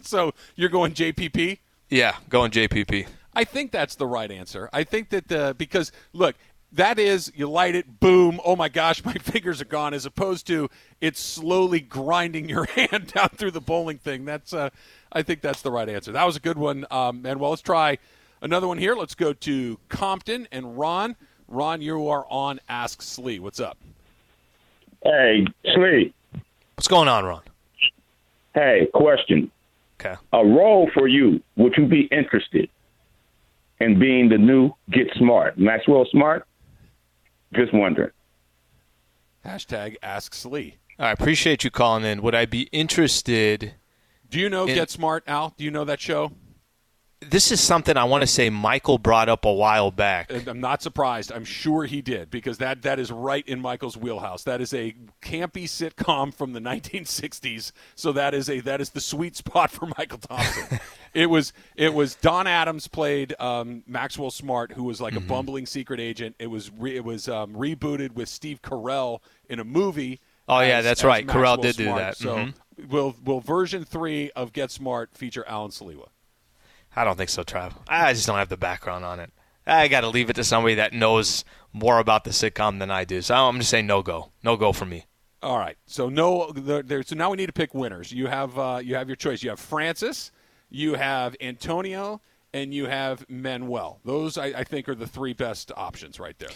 [0.00, 1.58] So you're going JPP.
[1.90, 3.06] Yeah, going JPP.
[3.34, 4.70] I think that's the right answer.
[4.72, 6.34] I think that the because look,
[6.72, 9.92] that is you light it, boom, oh my gosh, my fingers are gone.
[9.92, 10.70] As opposed to
[11.02, 14.24] it's slowly grinding your hand down through the bowling thing.
[14.24, 14.70] That's uh,
[15.12, 16.12] I think that's the right answer.
[16.12, 17.98] That was a good one, um, and well, let's try
[18.40, 18.94] another one here.
[18.94, 21.16] Let's go to Compton and Ron.
[21.48, 23.40] Ron, you are on Ask Slee.
[23.40, 23.76] What's up?
[25.04, 26.14] Hey, Slee.
[26.76, 27.42] What's going on, Ron?
[28.58, 29.52] Hey, question.
[30.00, 30.16] Okay.
[30.32, 32.68] A role for you, would you be interested
[33.78, 35.56] in being the new Get Smart?
[35.58, 36.44] Maxwell Smart?
[37.54, 38.10] Just wondering.
[39.46, 40.78] Hashtag Ask Slee.
[40.98, 42.20] I appreciate you calling in.
[42.20, 43.74] Would I be interested?
[44.28, 45.54] Do you know in- Get Smart, Al?
[45.56, 46.32] Do you know that show?
[47.20, 50.30] This is something I want to say Michael brought up a while back.
[50.32, 51.32] And I'm not surprised.
[51.32, 54.44] I'm sure he did because that that is right in Michael's wheelhouse.
[54.44, 57.72] That is a campy sitcom from the 1960s.
[57.96, 60.78] So that is a that is the sweet spot for Michael Thompson.
[61.12, 65.24] it was it was Don Adams played um, Maxwell Smart, who was like Mm-hmm.
[65.24, 66.36] a bumbling secret agent.
[66.38, 70.20] It was re, it was um, rebooted with Steve Carell in a movie.
[70.48, 71.26] Oh, yeah, as- that's as right.
[71.26, 72.16] Carell Maxwell did do that.
[72.16, 72.54] So Mhm.
[72.88, 76.08] will will version three of Get Smart feature Alan Sliwa?
[76.96, 77.72] I don't think so, Trav.
[77.86, 79.30] I just don't have the background on it.
[79.66, 83.04] I got to leave it to somebody that knows more about the sitcom than I
[83.04, 83.20] do.
[83.20, 85.06] So I'm just saying no go, no go for me.
[85.42, 85.76] All right.
[85.86, 88.10] So no, there, so now we need to pick winners.
[88.10, 89.42] You have uh, you have your choice.
[89.42, 90.32] You have Francis,
[90.70, 92.20] you have Antonio,
[92.62, 94.00] and you have Manuel.
[94.04, 96.50] Those, I, I think, are the three best options right there.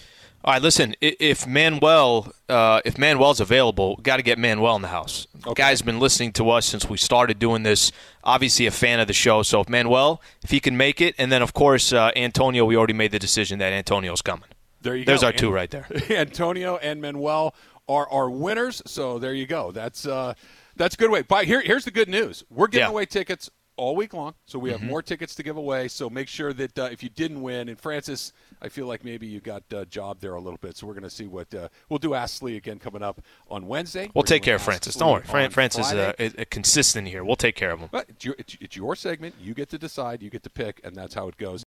[0.44, 0.94] All right, listen.
[1.00, 5.26] If Manuel, uh, if Manuel's available, got to get Manuel in the house.
[5.46, 5.54] Okay.
[5.62, 7.92] Guy's been listening to us since we started doing this.
[8.24, 9.42] Obviously, a fan of the show.
[9.42, 12.76] So if Manuel, if he can make it, and then of course uh, Antonio, we
[12.76, 14.48] already made the decision that Antonio's coming.
[14.80, 15.26] There you There's go.
[15.28, 15.86] our two right there.
[16.10, 17.54] Antonio and Manuel
[17.88, 18.82] are our winners.
[18.86, 19.70] So there you go.
[19.70, 20.34] That's uh,
[20.74, 21.22] that's a good way.
[21.22, 22.42] But here, here's the good news.
[22.50, 22.90] We're giving Yeah.
[22.90, 24.86] away tickets all week long, so we have Mhm.
[24.88, 25.88] more tickets to give away.
[25.88, 29.26] So make sure that uh, if you didn't win, and Francis, I feel like maybe
[29.26, 30.76] you got uh, jobbed there a little bit.
[30.76, 32.14] So we're going to see what uh, we'll do.
[32.14, 33.20] Ask Slee again coming up
[33.50, 34.10] on Wednesday.
[34.14, 34.96] We'll We're take care of Francis.
[34.96, 35.22] Lee Don't worry.
[35.24, 37.24] Fran- Francis is, uh, is, uh, consistent here.
[37.24, 37.88] We'll take care of him.
[37.92, 39.34] But it's your, it's, it's your segment.
[39.40, 40.22] You get to decide.
[40.22, 41.60] You get to pick, and that's how it goes.